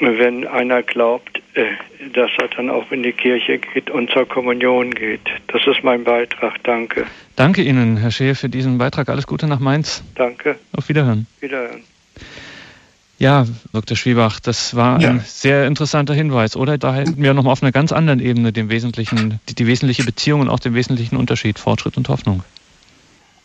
[0.00, 1.64] wenn einer glaubt, äh,
[2.12, 5.22] dass er dann auch in die Kirche geht und zur Kommunion geht.
[5.48, 6.62] Das ist mein Beitrag.
[6.64, 7.06] Danke.
[7.36, 9.08] Danke Ihnen, Herr Scheer, für diesen Beitrag.
[9.08, 10.02] Alles Gute nach Mainz.
[10.14, 10.56] Danke.
[10.72, 11.26] Auf Wiederhören.
[11.40, 11.84] Wiederhören.
[13.24, 13.96] Ja, Dr.
[13.96, 15.08] Schwiebach, das war ja.
[15.08, 16.76] ein sehr interessanter Hinweis, oder?
[16.76, 20.42] Da hätten wir nochmal auf einer ganz anderen Ebene den wesentlichen, die, die wesentliche Beziehung
[20.42, 22.44] und auch den wesentlichen Unterschied, Fortschritt und Hoffnung.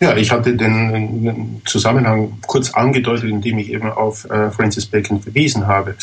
[0.01, 5.65] Ja, ich hatte den Zusammenhang kurz angedeutet, indem ich eben auf äh, Francis Bacon verwiesen
[5.65, 5.95] habe.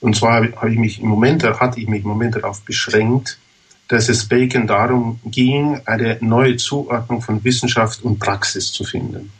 [0.00, 3.38] Und zwar habe ich mich im Moment, hatte ich mich im Moment darauf beschränkt,
[3.86, 9.30] dass es Bacon darum ging, eine neue Zuordnung von Wissenschaft und Praxis zu finden.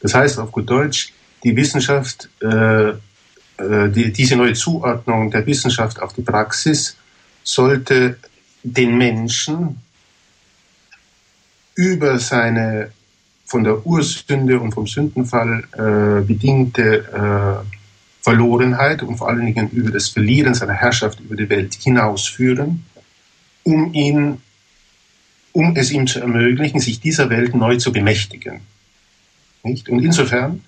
[0.00, 1.12] Das heißt auf gut Deutsch,
[1.44, 2.94] die Wissenschaft, äh, äh,
[3.58, 6.96] die, diese neue Zuordnung der Wissenschaft auf die Praxis
[7.42, 8.18] sollte
[8.62, 9.80] den Menschen
[11.74, 12.90] über seine
[13.48, 17.64] von der Ursünde und vom Sündenfall äh, bedingte äh,
[18.20, 22.84] Verlorenheit und vor allen Dingen über das Verlieren seiner Herrschaft über die Welt hinausführen,
[23.62, 24.42] um ihn,
[25.52, 28.60] um es ihm zu ermöglichen, sich dieser Welt neu zu bemächtigen.
[29.62, 29.88] Nicht?
[29.88, 30.62] Und insofern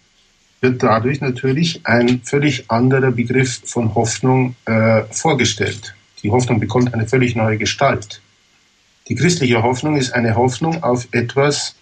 [0.61, 5.95] wird dadurch natürlich ein völlig anderer Begriff von Hoffnung äh, vorgestellt.
[6.23, 8.21] Die Hoffnung bekommt eine völlig neue Gestalt.
[9.09, 11.77] Die christliche Hoffnung ist eine Hoffnung auf etwas,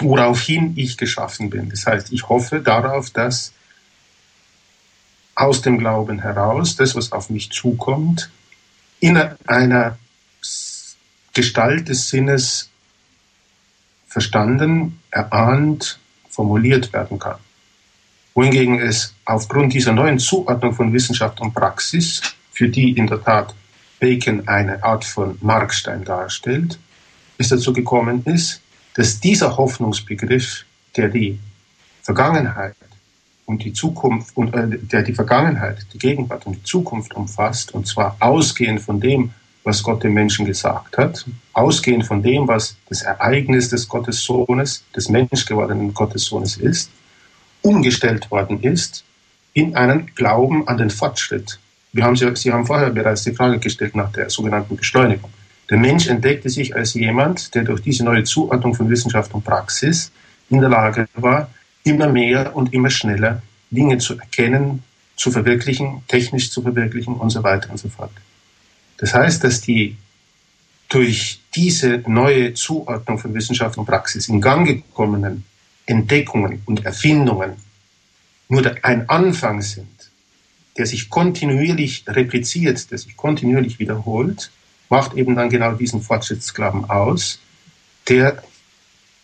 [0.00, 1.70] woraufhin ich geschaffen bin.
[1.70, 3.52] Das heißt, ich hoffe darauf, dass
[5.34, 8.30] aus dem Glauben heraus das, was auf mich zukommt,
[9.00, 9.16] in
[9.46, 9.98] einer
[11.32, 12.68] Gestalt des Sinnes
[14.06, 15.98] verstanden, erahnt,
[16.28, 17.38] formuliert werden kann
[18.34, 22.20] wohingegen es aufgrund dieser neuen Zuordnung von Wissenschaft und Praxis,
[22.52, 23.54] für die in der Tat
[23.98, 26.78] Bacon eine Art von Markstein darstellt,
[27.38, 28.60] es dazu gekommen ist,
[28.94, 30.64] dass dieser Hoffnungsbegriff,
[30.96, 31.38] der die
[32.02, 32.74] Vergangenheit
[33.46, 37.86] und die Zukunft und äh, der die Vergangenheit, die Gegenwart und die Zukunft umfasst, und
[37.86, 39.32] zwar ausgehend von dem,
[39.64, 45.08] was Gott dem Menschen gesagt hat, ausgehend von dem, was das Ereignis des Gottessohnes, des
[45.08, 46.90] menschgewordenen Gottessohnes ist,
[47.62, 49.04] umgestellt worden ist
[49.52, 51.58] in einen Glauben an den Fortschritt.
[51.92, 55.30] Wir haben Sie, Sie haben vorher bereits die Frage gestellt nach der sogenannten Beschleunigung.
[55.68, 60.10] Der Mensch entdeckte sich als jemand, der durch diese neue Zuordnung von Wissenschaft und Praxis
[60.48, 61.50] in der Lage war,
[61.84, 64.82] immer mehr und immer schneller Dinge zu erkennen,
[65.16, 68.10] zu verwirklichen, technisch zu verwirklichen und so weiter und so fort.
[68.98, 69.96] Das heißt, dass die
[70.88, 75.44] durch diese neue Zuordnung von Wissenschaft und Praxis in Gang gekommenen
[75.90, 77.52] Entdeckungen und Erfindungen
[78.48, 80.10] nur ein Anfang sind,
[80.78, 84.50] der sich kontinuierlich repliziert, der sich kontinuierlich wiederholt,
[84.88, 87.38] macht eben dann genau diesen Fortschrittsglauben aus,
[88.08, 88.42] der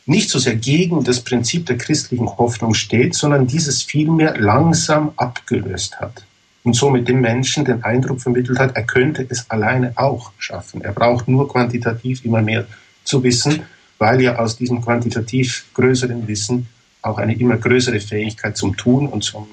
[0.06, 5.98] nicht so sehr gegen das Prinzip der christlichen Hoffnung steht, sondern dieses vielmehr langsam abgelöst
[5.98, 6.24] hat
[6.62, 10.82] und somit dem Menschen den Eindruck vermittelt hat, er könnte es alleine auch schaffen.
[10.82, 12.66] Er braucht nur quantitativ immer mehr
[13.04, 13.62] zu wissen
[13.98, 16.68] weil ja aus diesem quantitativ größeren Wissen
[17.02, 19.46] auch eine immer größere Fähigkeit zum Tun und zum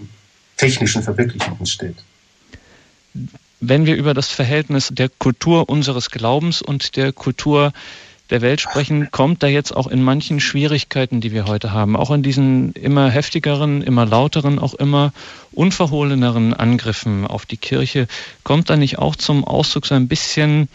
[0.57, 1.95] technischen Verwirklichen entsteht.
[3.59, 7.71] Wenn wir über das Verhältnis der Kultur unseres Glaubens und der Kultur
[8.29, 12.09] der Welt sprechen, kommt da jetzt auch in manchen Schwierigkeiten, die wir heute haben, auch
[12.11, 15.13] in diesen immer heftigeren, immer lauteren, auch immer
[15.51, 18.07] unverhohleneren Angriffen auf die Kirche,
[18.43, 20.67] kommt da nicht auch zum Ausdruck so ein bisschen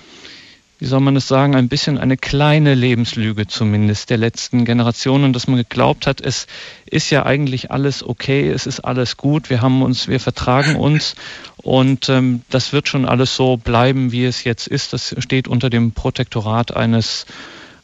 [0.79, 5.49] wie soll man es sagen, ein bisschen eine kleine Lebenslüge zumindest der letzten Generationen, dass
[5.49, 6.47] man geglaubt hat, es
[6.87, 11.17] ist ja eigentlich alles okay, es ist alles gut, wir haben uns, wir vertragen uns
[11.57, 14.93] und ähm, das wird schon alles so bleiben, wie es jetzt ist.
[14.93, 17.27] Das steht unter dem Protektorat eines,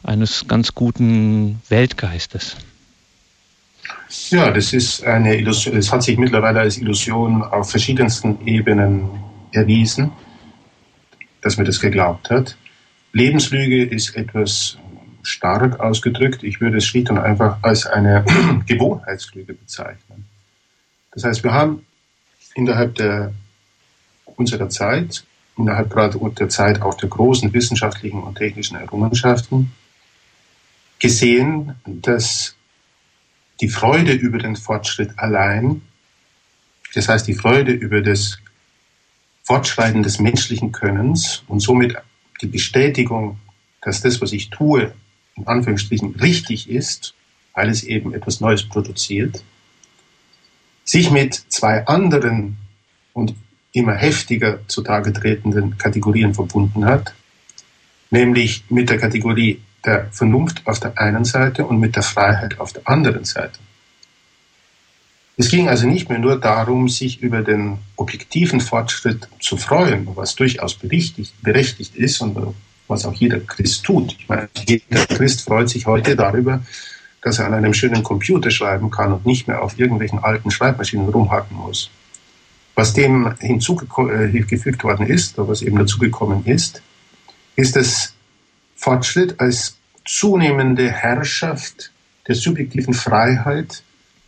[0.03, 2.55] eines ganz guten Weltgeistes.
[4.29, 9.09] Ja, das ist eine Illusion, es hat sich mittlerweile als Illusion auf verschiedensten Ebenen
[9.51, 10.11] erwiesen,
[11.41, 12.55] dass man das geglaubt hat.
[13.15, 14.77] Lebenslüge ist etwas
[15.23, 16.43] stark ausgedrückt.
[16.43, 18.25] Ich würde es schlicht und einfach als eine
[18.65, 20.25] Gewohnheitslüge bezeichnen.
[21.13, 21.85] Das heißt, wir haben
[22.55, 23.33] innerhalb der,
[24.35, 25.23] unserer Zeit,
[25.57, 29.71] innerhalb gerade der Zeit auch der großen wissenschaftlichen und technischen Errungenschaften,
[30.99, 32.57] gesehen, dass
[33.61, 35.83] die Freude über den Fortschritt allein,
[36.93, 38.39] das heißt die Freude über das
[39.43, 41.95] Fortschreiten des menschlichen Könnens und somit
[42.41, 43.39] die Bestätigung,
[43.81, 44.93] dass das, was ich tue,
[45.35, 47.13] in Anführungsstrichen richtig ist,
[47.53, 49.43] weil es eben etwas Neues produziert,
[50.83, 52.57] sich mit zwei anderen
[53.13, 53.35] und
[53.71, 57.13] immer heftiger zutage tretenden Kategorien verbunden hat,
[58.09, 62.73] nämlich mit der Kategorie der Vernunft auf der einen Seite und mit der Freiheit auf
[62.73, 63.59] der anderen Seite.
[65.37, 70.35] Es ging also nicht mehr nur darum, sich über den objektiven Fortschritt zu freuen, was
[70.35, 72.55] durchaus berechtigt, ist und
[72.87, 74.15] was auch jeder Christ tut.
[74.17, 76.61] Ich meine, jeder Christ freut sich heute darüber,
[77.21, 81.09] dass er an einem schönen Computer schreiben kann und nicht mehr auf irgendwelchen alten Schreibmaschinen
[81.09, 81.89] rumhacken muss.
[82.75, 86.81] Was dem hinzugefügt worden ist, oder was eben dazugekommen ist,
[87.55, 88.13] ist das
[88.75, 91.91] Fortschritt als zunehmende Herrschaft
[92.27, 93.81] der subjektiven Freiheit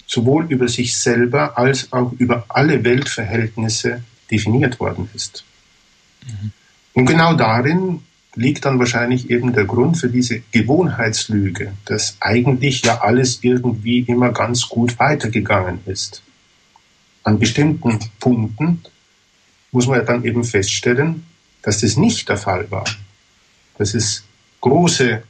[0.07, 4.01] sowohl über sich selber als auch über alle Weltverhältnisse
[4.31, 5.43] definiert worden ist.
[6.25, 6.51] Mhm.
[6.93, 7.99] Und genau darin
[8.35, 14.31] liegt dann wahrscheinlich eben der Grund für diese Gewohnheitslüge, dass eigentlich ja alles irgendwie immer
[14.31, 16.21] ganz gut weitergegangen ist.
[17.23, 18.81] An bestimmten Punkten
[19.71, 21.25] muss man ja dann eben feststellen,
[21.61, 22.85] dass das nicht der Fall war.
[23.77, 24.23] Dass es
[24.61, 25.23] große,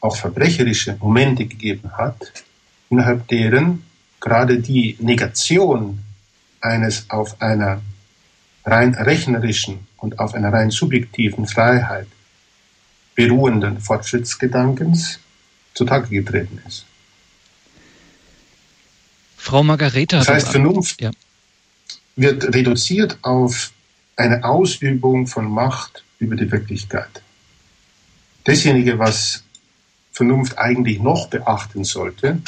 [0.00, 2.44] auch verbrecherische Momente gegeben hat,
[2.90, 3.82] innerhalb deren
[4.26, 6.00] gerade die Negation
[6.60, 7.80] eines auf einer
[8.64, 12.08] rein rechnerischen und auf einer rein subjektiven Freiheit
[13.14, 15.20] beruhenden Fortschrittsgedankens
[15.74, 16.86] zutage getreten ist.
[19.36, 20.18] Frau Margareta.
[20.18, 21.12] Das heißt, Vernunft ja.
[22.16, 23.70] wird reduziert auf
[24.16, 27.22] eine Ausübung von Macht über die Wirklichkeit.
[28.42, 29.44] Dasjenige, was
[30.10, 32.40] Vernunft eigentlich noch beachten sollte,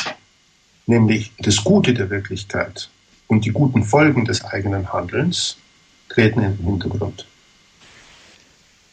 [0.89, 2.89] nämlich das Gute der Wirklichkeit
[3.27, 5.59] und die guten Folgen des eigenen Handelns,
[6.09, 7.27] treten in den Hintergrund.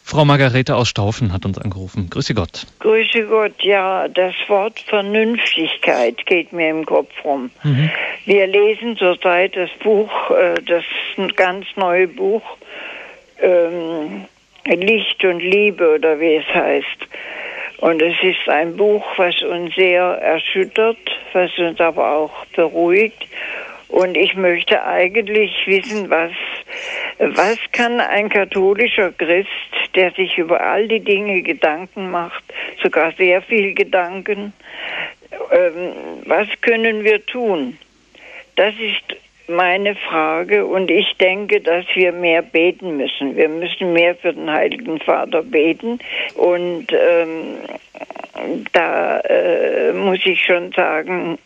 [0.04, 2.12] Frau Margarete aus Staufen hat uns angerufen.
[2.12, 2.68] Grüße Gott.
[2.80, 7.50] Grüße Gott, ja, das Wort Vernünftigkeit geht mir im Kopf rum.
[7.64, 7.90] Mhm.
[8.26, 10.84] Wir lesen zurzeit das Buch, äh, das
[11.36, 12.44] ganz neue Buch
[13.42, 14.26] ähm,
[14.66, 17.08] Licht und Liebe oder wie es heißt.
[17.78, 20.98] Und es ist ein Buch, was uns sehr erschüttert,
[21.34, 23.28] was uns aber auch beruhigt.
[23.90, 26.32] Und ich möchte eigentlich wissen, was,
[27.20, 29.50] was kann ein katholischer Christ,
[29.94, 32.44] der sich über all die Dinge Gedanken macht,
[32.82, 34.54] sogar sehr viel Gedanken,
[35.52, 35.94] ähm,
[36.26, 37.78] was können wir tun?
[38.56, 39.18] Das ist
[39.48, 43.36] meine Frage und ich denke, dass wir mehr beten müssen.
[43.36, 46.00] Wir müssen mehr für den Heiligen Vater beten
[46.36, 47.58] und ähm,
[48.74, 51.38] da äh, muss ich schon sagen,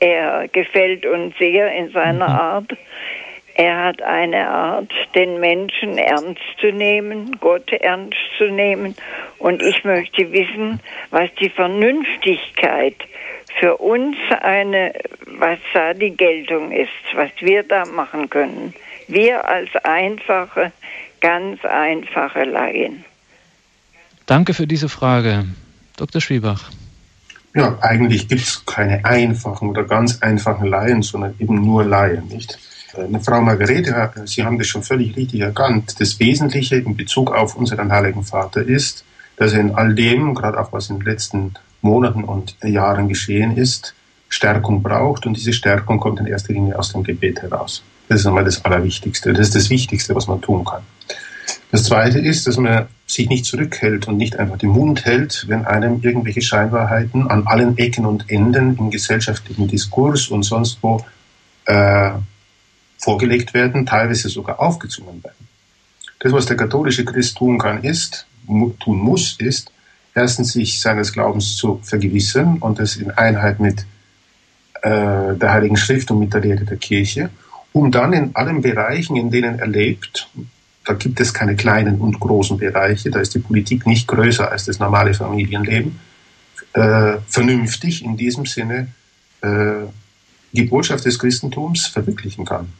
[0.00, 2.34] er gefällt uns sehr in seiner mhm.
[2.34, 2.72] Art.
[3.54, 8.94] Er hat eine Art, den Menschen ernst zu nehmen, Gott ernst zu nehmen.
[9.38, 12.96] Und ich möchte wissen, was die Vernünftigkeit
[13.58, 14.92] für uns eine,
[15.26, 18.74] was da die Geltung ist, was wir da machen können.
[19.08, 20.72] Wir als einfache,
[21.20, 23.04] ganz einfache Laien.
[24.26, 25.44] Danke für diese Frage.
[25.96, 26.20] Dr.
[26.20, 26.70] Schwiebach.
[27.54, 32.58] Ja, eigentlich gibt es keine einfachen oder ganz einfachen Laien, sondern eben nur Laien, nicht?
[32.94, 36.00] Äh, Frau Margarete, Sie haben das schon völlig richtig erkannt.
[36.00, 39.04] Das Wesentliche in Bezug auf unseren Heiligen Vater ist,
[39.36, 43.56] dass er in all dem, gerade auch was in den letzten Monaten und Jahren geschehen
[43.56, 43.94] ist,
[44.28, 47.82] Stärkung braucht und diese Stärkung kommt in erster Linie aus dem Gebet heraus.
[48.08, 49.32] Das ist einmal das Allerwichtigste.
[49.32, 50.82] Das ist das Wichtigste, was man tun kann.
[51.72, 55.64] Das Zweite ist, dass man sich nicht zurückhält und nicht einfach den Mund hält, wenn
[55.64, 61.04] einem irgendwelche Scheinwahrheiten an allen Ecken und Enden im gesellschaftlichen Diskurs und sonst wo
[61.66, 62.10] äh,
[62.98, 65.48] vorgelegt werden, teilweise sogar aufgezwungen werden.
[66.18, 69.72] Das, was der katholische Christ tun kann, ist, tun muss, ist,
[70.14, 73.80] erstens sich seines Glaubens zu vergewissern und es in Einheit mit
[74.82, 77.30] äh, der Heiligen Schrift und mit der Lehre der Kirche,
[77.72, 80.28] um dann in allen Bereichen, in denen er lebt,
[80.84, 84.64] da gibt es keine kleinen und großen Bereiche, da ist die Politik nicht größer als
[84.64, 86.00] das normale Familienleben,
[86.72, 88.88] äh, vernünftig in diesem Sinne
[89.42, 89.86] äh,
[90.52, 92.72] die Botschaft des Christentums verwirklichen kann.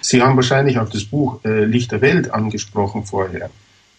[0.00, 3.50] Sie haben wahrscheinlich auch das Buch äh, Licht der Welt angesprochen vorher.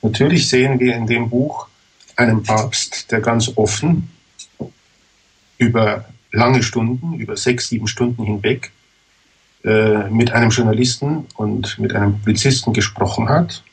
[0.03, 1.67] Natürlich sehen wir in dem Buch
[2.15, 4.11] einen Papst, der ganz offen
[5.57, 8.71] über lange Stunden, über sechs, sieben Stunden hinweg,
[9.63, 13.63] äh, mit einem Journalisten und mit einem Publizisten gesprochen hat,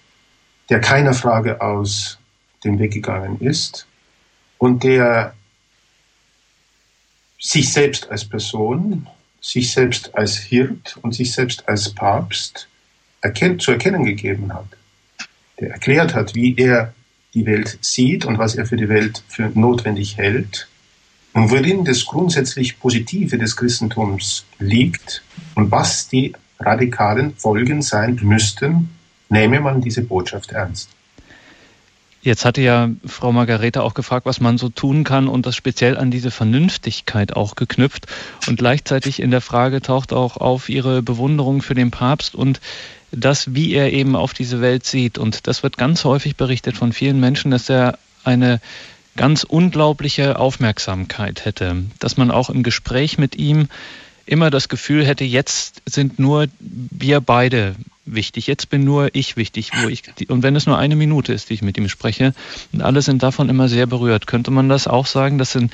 [0.68, 2.18] der keiner Frage aus
[2.64, 3.86] dem Weg gegangen ist
[4.58, 5.34] und der
[7.38, 9.06] sich selbst als Person
[9.40, 12.68] sich selbst als Hirt und sich selbst als Papst
[13.22, 14.66] erkennt, zu erkennen gegeben hat.
[15.60, 16.94] Der erklärt hat, wie er
[17.34, 20.68] die Welt sieht und was er für die Welt für notwendig hält
[21.32, 25.22] und worin das grundsätzlich Positive des Christentums liegt
[25.54, 28.90] und was die radikalen Folgen sein müssten,
[29.28, 30.90] nehme man diese Botschaft ernst.
[32.22, 35.96] Jetzt hatte ja Frau Margarete auch gefragt, was man so tun kann und das speziell
[35.96, 38.08] an diese Vernünftigkeit auch geknüpft.
[38.46, 42.60] Und gleichzeitig in der Frage taucht auch auf ihre Bewunderung für den Papst und
[43.12, 45.18] das, wie er eben auf diese Welt sieht.
[45.18, 48.60] Und das wird ganz häufig berichtet von vielen Menschen, dass er eine
[49.16, 53.68] ganz unglaubliche Aufmerksamkeit hätte, dass man auch im Gespräch mit ihm
[54.26, 58.46] immer das Gefühl hätte, jetzt sind nur wir beide wichtig.
[58.46, 61.54] Jetzt bin nur ich wichtig, wo ich und wenn es nur eine Minute ist, die
[61.54, 62.34] ich mit ihm spreche,
[62.72, 64.26] und alle sind davon immer sehr berührt.
[64.26, 65.70] Könnte man das auch sagen, dass in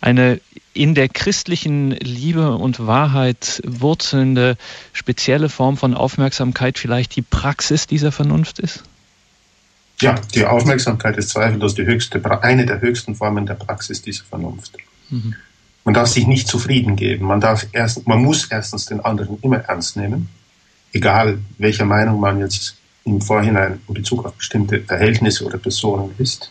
[0.00, 0.40] eine
[0.78, 4.56] in der christlichen Liebe und Wahrheit wurzelnde
[4.92, 8.84] spezielle Form von Aufmerksamkeit vielleicht die Praxis dieser Vernunft ist?
[10.00, 14.76] Ja, die Aufmerksamkeit ist zweifellos die höchste, eine der höchsten Formen der Praxis dieser Vernunft.
[15.10, 15.34] Mhm.
[15.84, 17.26] Man darf sich nicht zufrieden geben.
[17.26, 20.28] Man darf erst, man muss erstens den anderen immer ernst nehmen
[20.92, 26.50] egal welcher Meinung man jetzt im Vorhinein in Bezug auf bestimmte Verhältnisse oder Personen ist.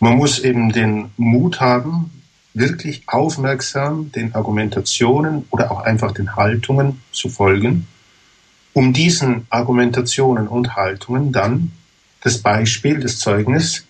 [0.00, 2.15] Man muss eben den Mut haben,
[2.56, 7.86] wirklich aufmerksam den Argumentationen oder auch einfach den Haltungen zu folgen,
[8.72, 11.72] um diesen Argumentationen und Haltungen dann
[12.22, 13.84] das Beispiel, das Zeugnis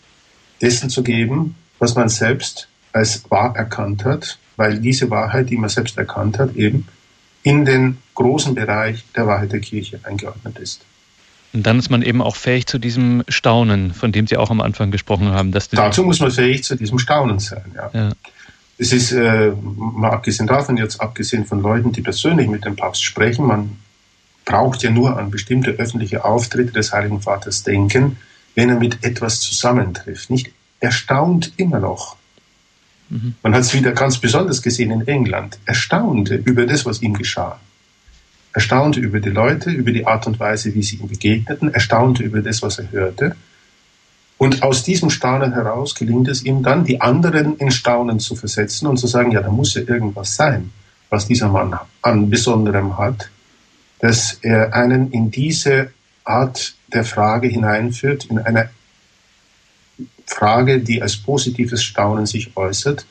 [0.61, 5.71] dessen zu geben, was man selbst als wahr erkannt hat, weil diese Wahrheit, die man
[5.71, 6.89] selbst erkannt hat, eben
[7.43, 10.81] in den großen Bereich der Wahrheit der Kirche eingeordnet ist.
[11.53, 14.61] Und dann ist man eben auch fähig zu diesem Staunen, von dem Sie auch am
[14.61, 15.53] Anfang gesprochen haben.
[15.53, 17.73] Dazu muss man fähig zu diesem Staunen sein.
[17.75, 17.91] Ja.
[17.95, 18.13] ja.
[18.79, 23.03] Es ist, äh, mal abgesehen davon, jetzt abgesehen von Leuten, die persönlich mit dem Papst
[23.05, 23.77] sprechen, man
[24.45, 28.19] braucht ja nur an bestimmte öffentliche Auftritte des Heiligen Vaters denken,
[28.55, 30.31] wenn er mit etwas zusammentrifft.
[30.31, 32.17] Nicht erstaunt immer noch,
[33.09, 33.35] Mhm.
[33.43, 35.59] Man hat es wieder ganz besonders gesehen in England.
[35.65, 37.59] Erstaunte über das, was ihm geschah.
[38.53, 42.41] Erstaunte über die Leute, über die Art und Weise, wie sie ihm begegneten, erstaunte über
[42.41, 43.37] das, was er hörte.
[44.39, 48.87] Und aus diesem Staunen heraus gelingt es ihm dann, die anderen in Staunen zu versetzen
[48.87, 50.73] und zu sagen, ja, da muss ja irgendwas sein,
[51.09, 53.31] was dieser Mann an Besonderem hat,
[54.01, 55.91] dass er einen in diese
[56.25, 58.69] Art der Frage hineinführt, in einer
[60.27, 63.07] Frage, die als positives Staunen sich äußert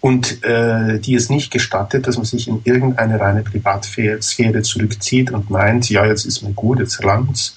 [0.00, 5.50] und äh, die es nicht gestattet, dass man sich in irgendeine reine Privatsphäre zurückzieht und
[5.50, 7.56] meint, ja, jetzt ist mir gut, jetzt langt's,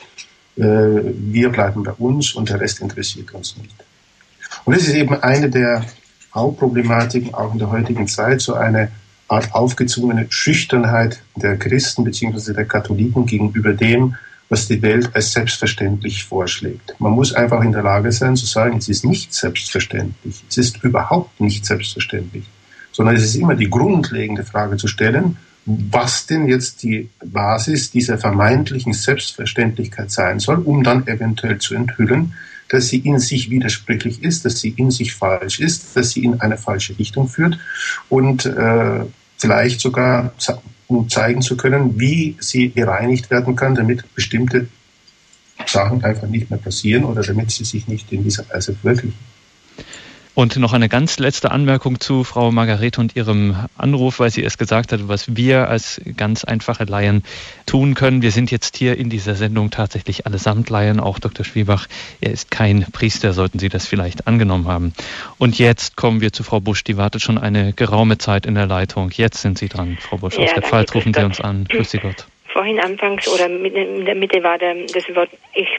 [0.57, 3.75] wir bleiben bei uns und der Rest interessiert uns nicht.
[4.65, 5.85] Und das ist eben eine der
[6.33, 8.91] Hauptproblematiken auch in der heutigen Zeit, so eine
[9.27, 12.53] Art aufgezwungene Schüchternheit der Christen bzw.
[12.53, 14.15] der Katholiken gegenüber dem,
[14.49, 16.95] was die Welt als selbstverständlich vorschlägt.
[16.99, 20.83] Man muss einfach in der Lage sein zu sagen, es ist nicht selbstverständlich, es ist
[20.83, 22.45] überhaupt nicht selbstverständlich,
[22.93, 25.37] sondern es ist immer die grundlegende Frage zu stellen,
[25.67, 32.33] was denn jetzt die Basis dieser vermeintlichen Selbstverständlichkeit sein soll, um dann eventuell zu enthüllen,
[32.69, 36.39] dass sie in sich widersprüchlich ist, dass sie in sich falsch ist, dass sie in
[36.39, 37.59] eine falsche Richtung führt
[38.09, 39.05] und äh,
[39.37, 40.33] vielleicht sogar
[40.87, 44.69] um zeigen zu können, wie sie gereinigt werden kann, damit bestimmte
[45.65, 49.36] Sachen einfach nicht mehr passieren oder damit sie sich nicht in dieser Weise verwirklichen.
[50.37, 54.59] Und noch eine ganz letzte Anmerkung zu Frau Margarete und ihrem Anruf, weil sie es
[54.59, 57.23] gesagt hat, was wir als ganz einfache Laien
[57.65, 58.21] tun können.
[58.21, 61.43] Wir sind jetzt hier in dieser Sendung tatsächlich allesamt Laien, auch Dr.
[61.43, 61.87] Schwiebach.
[62.21, 64.93] Er ist kein Priester, sollten Sie das vielleicht angenommen haben.
[65.39, 68.67] Und jetzt kommen wir zu Frau Busch, die wartet schon eine geraume Zeit in der
[68.67, 69.09] Leitung.
[69.09, 70.37] Jetzt sind Sie dran, Frau Busch.
[70.37, 71.65] Ja, Aus der Pfalz rufen Sie uns an.
[71.65, 72.27] Grüß Sie Gott.
[72.57, 75.69] Vorhin anfangs oder in der Mitte war der, das Wort, ich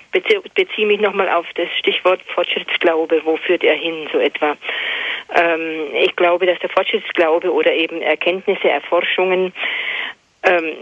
[0.55, 4.57] beziehe mich nochmal auf das Stichwort Fortschrittsglaube, wo führt er hin, so etwa.
[5.35, 9.53] Ähm, ich glaube, dass der Fortschrittsglaube oder eben Erkenntnisse, Erforschungen
[10.45, 10.73] ähm,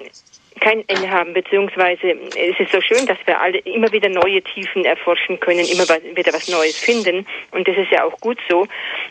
[0.60, 4.84] kein Ende haben, beziehungsweise es ist so schön, dass wir alle immer wieder neue Tiefen
[4.84, 7.26] erforschen können, immer wieder was Neues finden.
[7.52, 8.66] Und das ist ja auch gut so,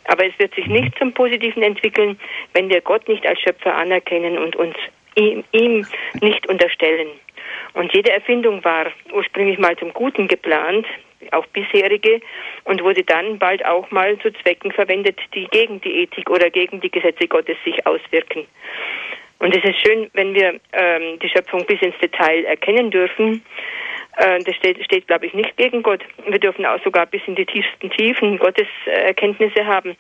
[0.06, 2.20] aber es wird sich nicht zum Positiven entwickeln,
[2.54, 4.76] wenn wir Gott nicht als Schöpfer anerkennen und uns
[5.16, 5.86] ihm, ihm
[6.22, 7.10] nicht unterstellen.
[7.74, 10.86] Und jede Erfindung war ursprünglich mal zum Guten geplant,
[11.32, 12.22] auch bisherige,
[12.64, 16.80] und wurde dann bald auch mal zu Zwecken verwendet, die gegen die Ethik oder gegen
[16.82, 18.46] die Gesetze Gottes sich auswirken.
[19.40, 23.44] Und es ist schön, wenn wir ähm, die Schöpfung bis ins Detail erkennen dürfen.
[24.18, 26.02] Äh, das steht, steht glaube ich, nicht gegen Gott.
[26.28, 29.96] Wir dürfen auch sogar bis in die tiefsten Tiefen Gottes äh, Erkenntnisse haben.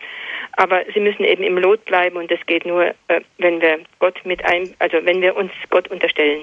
[0.53, 4.19] Aber sie müssen eben im Lot bleiben und das geht nur, äh, wenn wir Gott
[4.25, 6.41] mit ein, also wenn wir uns Gott unterstellen.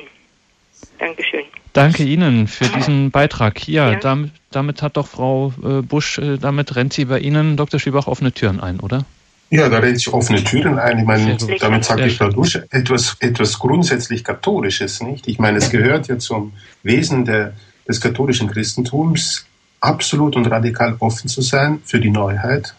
[0.99, 1.45] Dankeschön.
[1.73, 3.67] Danke Ihnen für diesen Beitrag.
[3.69, 3.99] Ja, ja.
[4.01, 7.79] Damit, damit, hat doch Frau Busch, damit rennt sie bei Ihnen, Dr.
[7.79, 9.05] Schwiebach, offene Türen ein, oder?
[9.53, 11.01] Ja, da rennt sich offene Türen ein.
[11.01, 15.29] Ich meine, damit sage ich dadurch etwas, etwas grundsätzlich Katholisches, nicht?
[15.29, 17.53] Ich meine, es gehört ja zum Wesen der,
[17.87, 19.45] des katholischen Christentums,
[19.79, 22.75] absolut und radikal offen zu sein für die Neuheit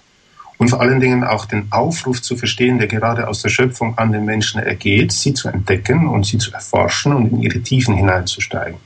[0.58, 4.12] und vor allen Dingen auch den Aufruf zu verstehen, der gerade aus der Schöpfung an
[4.12, 8.80] den Menschen ergeht, sie zu entdecken und sie zu erforschen und in ihre Tiefen hineinzusteigen.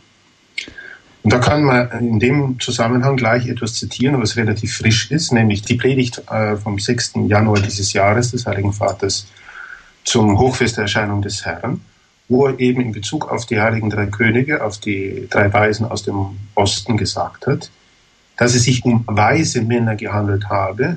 [1.27, 5.61] Und da kann man in dem Zusammenhang gleich etwas zitieren, was relativ frisch ist, nämlich
[5.61, 7.15] die Predigt äh, vom 6.
[7.27, 9.27] Januar dieses Jahres des Heiligen Vaters
[10.05, 11.81] zum Hochfest der Erscheinung des Herrn,
[12.29, 16.03] wo er eben in Bezug auf die heiligen drei Könige, auf die drei Weisen aus
[16.03, 17.71] dem Osten gesagt hat,
[18.37, 20.95] dass es sich um weise Männer gehandelt habe,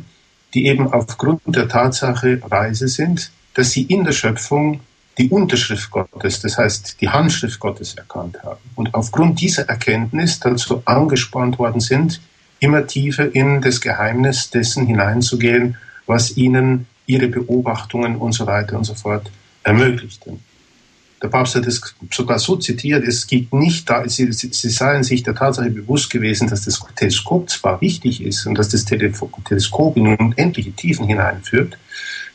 [0.55, 4.78] die eben aufgrund der Tatsache weise sind, dass sie in der Schöpfung
[5.20, 10.82] die Unterschrift Gottes, das heißt die Handschrift Gottes erkannt haben und aufgrund dieser Erkenntnis dazu
[10.86, 12.22] angespannt worden sind,
[12.59, 15.76] immer tiefer in das Geheimnis dessen hineinzugehen,
[16.06, 19.30] was ihnen ihre Beobachtungen und so weiter und so fort
[19.62, 20.40] ermöglichten.
[21.22, 25.22] Der Papst hat es sogar so zitiert, es geht nicht da, sie, sie seien sich
[25.22, 30.16] der Tatsache bewusst gewesen, dass das Teleskop zwar wichtig ist und dass das Teleskop in
[30.16, 31.76] unendliche Tiefen hineinführt,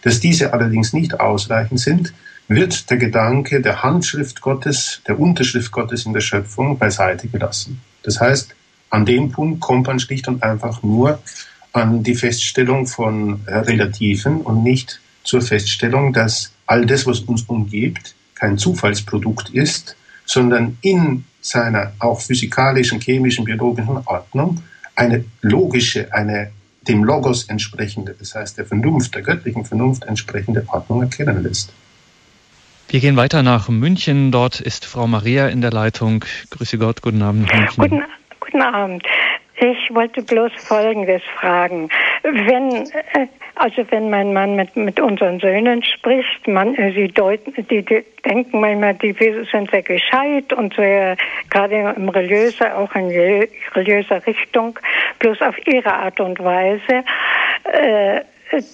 [0.04, 2.14] dass diese allerdings nicht ausreichend sind,
[2.48, 7.82] wird der Gedanke der Handschrift Gottes, der Unterschrift Gottes in der Schöpfung beiseite gelassen.
[8.04, 8.56] Das heißt,
[8.90, 11.20] an dem Punkt kommt man schlicht und einfach nur
[11.74, 18.16] an die Feststellung von Relativen und nicht zur Feststellung, dass all das, was uns umgibt,
[18.36, 19.96] kein Zufallsprodukt ist,
[20.26, 24.64] sondern in seiner auch physikalischen, chemischen, biologischen Ordnung
[24.96, 26.52] eine logische, eine
[26.88, 31.74] dem Logos entsprechende, das heißt der Vernunft, der göttlichen Vernunft entsprechende Ordnung erkennen lässt.
[32.88, 34.32] Wir gehen weiter nach München.
[34.32, 36.24] Dort ist Frau Maria in der Leitung.
[36.52, 37.52] Grüße Gott, guten Abend.
[37.78, 38.04] Guten,
[38.40, 39.04] guten Abend.
[39.58, 41.90] Ich wollte bloß Folgendes fragen.
[42.24, 47.54] Wenn, äh, also wenn mein Mann mit, mit unseren Söhnen spricht, man, äh, sie deuten,
[47.56, 49.14] die, die denken manchmal, die
[49.52, 51.16] sind sehr gescheit und sehr,
[51.50, 54.78] gerade im religiöser, auch in religiöser Richtung,
[55.20, 57.04] bloß auf ihre Art und Weise,
[57.64, 58.22] äh,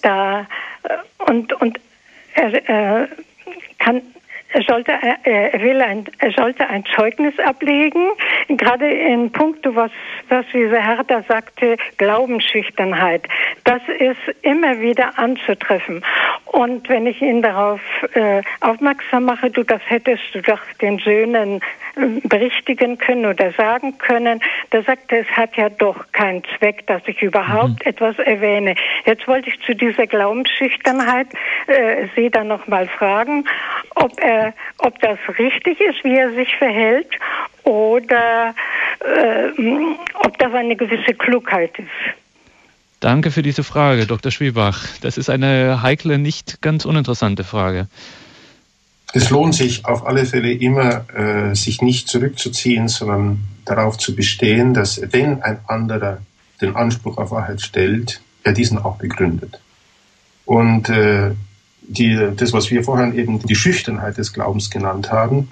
[0.02, 0.42] da,
[0.84, 1.80] äh, und, und,
[2.36, 3.08] äh,
[3.80, 4.02] kann
[4.54, 8.12] er sollte, er will ein, er sollte ein Zeugnis ablegen,
[8.50, 9.92] gerade in puncto, was,
[10.30, 13.28] was dieser Herr da sagte, Glaubensschüchternheit.
[13.64, 16.04] Das ist immer wieder anzutreffen.
[16.46, 17.82] Und wenn ich ihn darauf
[18.14, 21.62] äh, aufmerksam mache, du, das hättest du doch den Söhnen
[21.96, 24.42] äh, berichtigen können oder sagen können,
[24.72, 27.92] da sagt er, es hat ja doch keinen Zweck, dass ich überhaupt mhm.
[27.92, 28.76] etwas erwähne.
[29.06, 31.28] Jetzt wollte ich zu dieser Glaubensschüchternheit
[31.68, 33.46] äh, Sie dann noch mal fragen,
[33.96, 34.41] ob er,
[34.78, 37.08] ob das richtig ist, wie er sich verhält,
[37.64, 38.54] oder
[39.00, 39.50] äh,
[40.26, 42.16] ob das eine gewisse Klugheit ist.
[43.00, 44.32] Danke für diese Frage, Dr.
[44.32, 44.80] Schwiebach.
[45.02, 47.88] Das ist eine heikle, nicht ganz uninteressante Frage.
[49.14, 54.74] Es lohnt sich auf alle Fälle immer, äh, sich nicht zurückzuziehen, sondern darauf zu bestehen,
[54.74, 56.20] dass wenn ein anderer
[56.62, 59.60] den Anspruch auf Wahrheit stellt, er diesen auch begründet.
[60.46, 61.32] Und äh,
[61.92, 65.52] die, das, was wir vorhin eben die Schüchternheit des Glaubens genannt haben,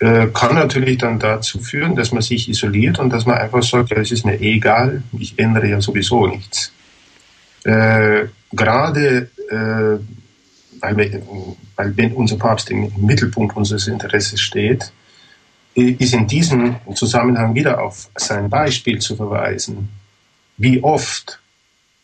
[0.00, 3.90] äh, kann natürlich dann dazu führen, dass man sich isoliert und dass man einfach sagt,
[3.90, 6.72] ja, es ist mir egal, ich ändere ja sowieso nichts.
[7.64, 9.98] Äh, gerade äh,
[10.80, 11.22] weil, wir,
[11.76, 14.92] weil wenn unser Papst im Mittelpunkt unseres Interesses steht,
[15.74, 19.90] ist in diesem Zusammenhang wieder auf sein Beispiel zu verweisen.
[20.56, 21.38] Wie oft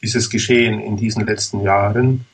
[0.01, 2.27] ist es geschehen in diesen letzten Jahren,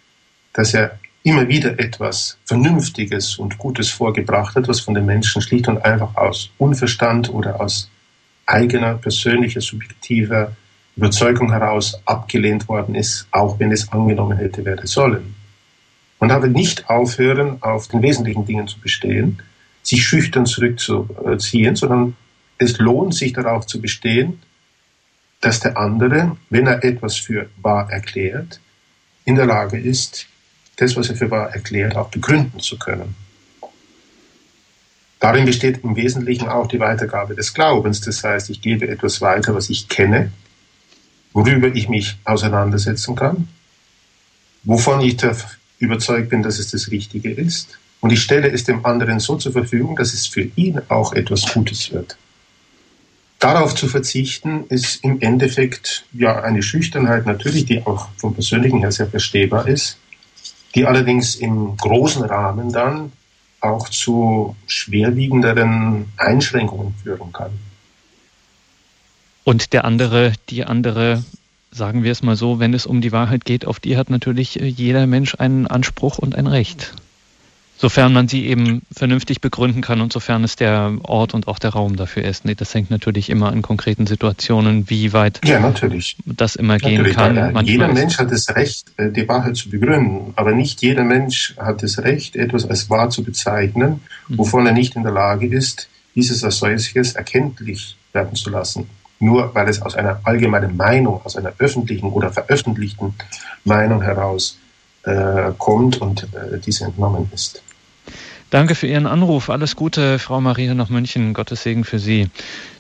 [0.59, 5.69] dass er immer wieder etwas Vernünftiges und Gutes vorgebracht hat, was von den Menschen schlicht
[5.69, 7.89] und einfach aus Unverstand oder aus
[8.45, 10.57] eigener, persönlicher, subjektiver
[10.97, 15.37] Überzeugung heraus abgelehnt worden ist, auch wenn es angenommen hätte werden sollen.
[16.19, 19.41] Man darf nicht aufhören, auf den wesentlichen Dingen zu bestehen,
[19.85, 22.17] sich schüchtern zurückzuziehen, sondern
[22.59, 24.43] es lohnt sich darauf zu bestehen,
[25.41, 28.59] dass der andere, wenn er etwas für wahr erklärt,
[29.25, 30.27] in der Lage ist,
[30.79, 33.15] das, was er für wahr erklärt, auch begründen zu können.
[35.21, 38.01] Darin besteht im Wesentlichen auch die Weitergabe des Glaubens.
[38.01, 40.31] Das heißt, ich gebe etwas weiter, was ich kenne,
[41.33, 43.49] worüber ich mich auseinandersetzen kann,
[44.63, 45.17] wovon ich
[45.81, 47.79] überzeugt bin, dass es das Richtige ist.
[48.01, 51.53] Und ich stelle es dem anderen so zur Verfügung, dass es für ihn auch etwas
[51.53, 52.17] Gutes wird.
[53.41, 58.93] Darauf zu verzichten, ist im Endeffekt ja eine Schüchternheit natürlich, die auch vom Persönlichen her
[58.93, 59.99] sehr verstehbar ist,
[60.79, 63.11] die allerdings im großen Rahmen dann
[63.61, 67.51] auch zu schwerwiegenderen Einschränkungen führen kann.
[69.43, 71.25] Und der andere, die andere,
[71.73, 74.55] sagen wir es mal so, wenn es um die Wahrheit geht, auf die hat natürlich
[74.55, 76.95] jeder Mensch einen Anspruch und ein Recht.
[77.81, 81.71] Sofern man sie eben vernünftig begründen kann und sofern es der Ort und auch der
[81.71, 82.45] Raum dafür ist.
[82.45, 86.17] Nee, das hängt natürlich immer an konkreten Situationen, wie weit ja, natürlich.
[86.27, 87.35] das immer natürlich, gehen kann.
[87.37, 91.55] Manchmal jeder Mensch hat das Recht, äh, die Wahrheit zu begründen, aber nicht jeder Mensch
[91.57, 94.39] hat das Recht, etwas als wahr zu bezeichnen, mhm.
[94.39, 98.91] wovon er nicht in der Lage ist, dieses als solches erkenntlich werden zu lassen.
[99.21, 103.15] Nur weil es aus einer allgemeinen Meinung, aus einer öffentlichen oder veröffentlichten
[103.65, 104.59] Meinung heraus
[105.05, 107.63] äh, kommt und äh, diese entnommen ist.
[108.51, 109.51] Danke für Ihren Anruf.
[109.51, 111.35] Alles Gute, Frau Maria nach München.
[111.35, 112.31] Gottes Segen für Sie.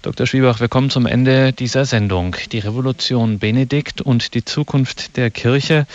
[0.01, 0.27] Dr.
[0.27, 2.35] Schwiebach, wir kommen zum Ende dieser Sendung.
[2.53, 5.87] Die Revolution Benedikt und die Zukunft der Kirche.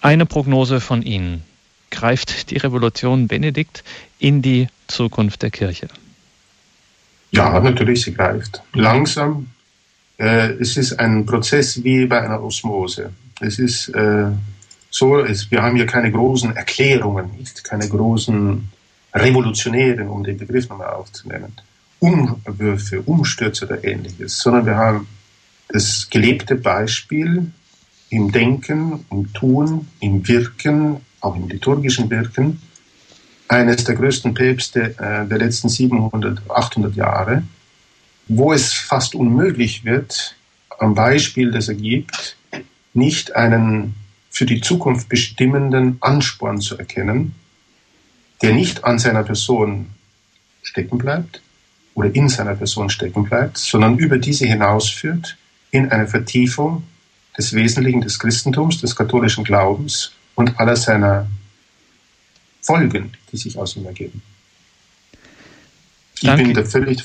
[0.00, 1.42] Eine Prognose von Ihnen.
[1.90, 3.84] Greift die Revolution Benedikt
[4.18, 5.88] in die Zukunft der Kirche?
[7.30, 8.62] Ja, natürlich, sie greift.
[8.72, 9.48] Langsam.
[10.16, 13.12] Äh, es ist ein Prozess wie bei einer Osmose.
[13.40, 14.28] Es ist äh,
[14.88, 18.70] so, es, wir haben hier keine großen Erklärungen, nicht keine großen
[19.14, 21.52] Revolutionären, um den Begriff nochmal aufzunehmen,
[22.00, 25.08] Umwürfe, Umstürze oder ähnliches, sondern wir haben
[25.68, 27.50] das gelebte Beispiel
[28.10, 32.62] im Denken, im Tun, im Wirken, auch im liturgischen Wirken,
[33.48, 37.42] eines der größten Päpste äh, der letzten 700, 800 Jahre,
[38.28, 40.36] wo es fast unmöglich wird,
[40.78, 42.36] am Beispiel, das er gibt,
[42.94, 43.94] nicht einen
[44.30, 47.34] für die Zukunft bestimmenden Ansporn zu erkennen,
[48.42, 49.86] der nicht an seiner Person
[50.62, 51.42] stecken bleibt
[51.94, 55.36] oder in seiner Person stecken bleibt, sondern über diese hinausführt
[55.70, 56.84] in eine Vertiefung
[57.36, 61.28] des Wesentlichen des Christentums, des katholischen Glaubens und aller seiner
[62.60, 64.22] Folgen, die sich aus ihm ergeben.
[66.22, 66.42] Danke.
[66.42, 67.04] Ich bin da völlig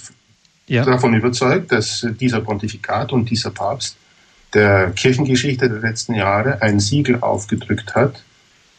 [0.67, 0.83] ja.
[0.83, 3.97] davon überzeugt, dass dieser Pontifikat und dieser Papst
[4.53, 8.23] der Kirchengeschichte der letzten Jahre ein Siegel aufgedrückt hat,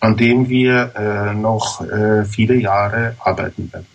[0.05, 3.87] an dem wir äh, noch äh, viele Jahre arbeiten werden.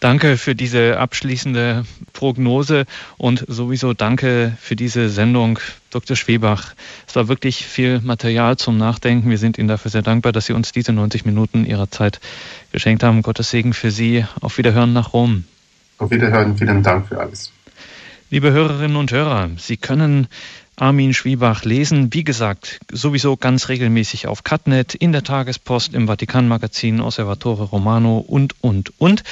[0.00, 2.86] Danke für diese abschließende Prognose
[3.18, 5.60] und sowieso danke für diese Sendung,
[5.90, 6.16] Dr.
[6.16, 6.74] Schwebach.
[7.06, 9.30] Es war wirklich viel Material zum Nachdenken.
[9.30, 12.18] Wir sind Ihnen dafür sehr dankbar, dass Sie uns diese 90 Minuten Ihrer Zeit
[12.72, 13.22] geschenkt haben.
[13.22, 14.24] Gottes Segen für Sie.
[14.40, 15.44] Auf Wiederhören nach Rom.
[15.98, 16.56] Auf Wiederhören.
[16.58, 17.52] Vielen Dank für alles.
[18.28, 20.26] Liebe Hörerinnen und Hörer, Sie können
[20.76, 22.12] Armin Schwiebach lesen.
[22.12, 28.54] Wie gesagt, sowieso ganz regelmäßig auf Catnet, in der Tagespost, im Vatikanmagazin, Osservatore Romano und,
[28.62, 29.22] und, und.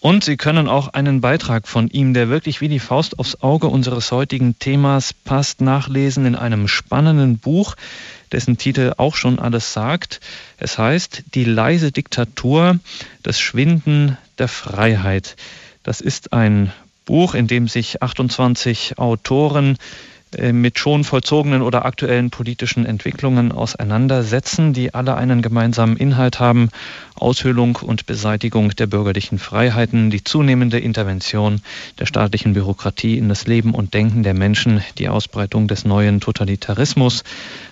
[0.00, 3.66] Und Sie können auch einen Beitrag von ihm, der wirklich wie die Faust aufs Auge
[3.66, 7.74] unseres heutigen Themas passt, nachlesen in einem spannenden Buch,
[8.30, 10.20] dessen Titel auch schon alles sagt.
[10.56, 12.78] Es heißt Die leise Diktatur,
[13.24, 15.34] das Schwinden der Freiheit.
[15.82, 16.72] Das ist ein
[17.04, 19.78] Buch, in dem sich 28 Autoren
[20.52, 26.68] mit schon vollzogenen oder aktuellen politischen Entwicklungen auseinandersetzen, die alle einen gemeinsamen Inhalt haben,
[27.14, 31.62] Aushöhlung und Beseitigung der bürgerlichen Freiheiten, die zunehmende Intervention
[31.98, 37.24] der staatlichen Bürokratie in das Leben und Denken der Menschen, die Ausbreitung des neuen Totalitarismus.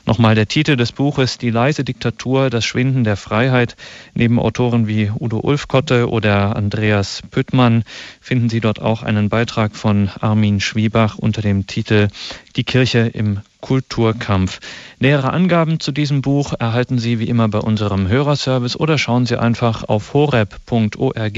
[0.05, 3.77] Nochmal der Titel des Buches Die leise Diktatur, das Schwinden der Freiheit.
[4.15, 7.85] Neben Autoren wie Udo Ulfkotte oder Andreas Püttmann
[8.21, 12.09] finden Sie dort auch einen Beitrag von Armin Schwiebach unter dem Titel
[12.57, 14.61] Die Kirche im Kulturkampf.
[14.99, 19.39] Nähere Angaben zu diesem Buch erhalten Sie wie immer bei unserem Hörerservice oder schauen Sie
[19.39, 21.37] einfach auf horeb.org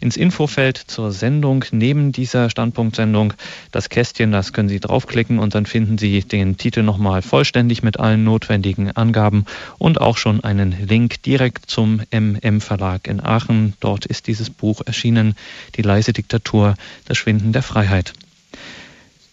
[0.00, 3.34] ins Infofeld zur Sendung neben dieser Standpunktsendung.
[3.70, 8.00] Das Kästchen, das können Sie draufklicken und dann finden Sie den Titel nochmal vollständig mit
[8.00, 9.44] allen notwendigen Angaben
[9.78, 13.74] und auch schon einen Link direkt zum MM Verlag in Aachen.
[13.78, 15.36] Dort ist dieses Buch erschienen,
[15.76, 16.74] Die leise Diktatur,
[17.04, 18.14] das Schwinden der Freiheit.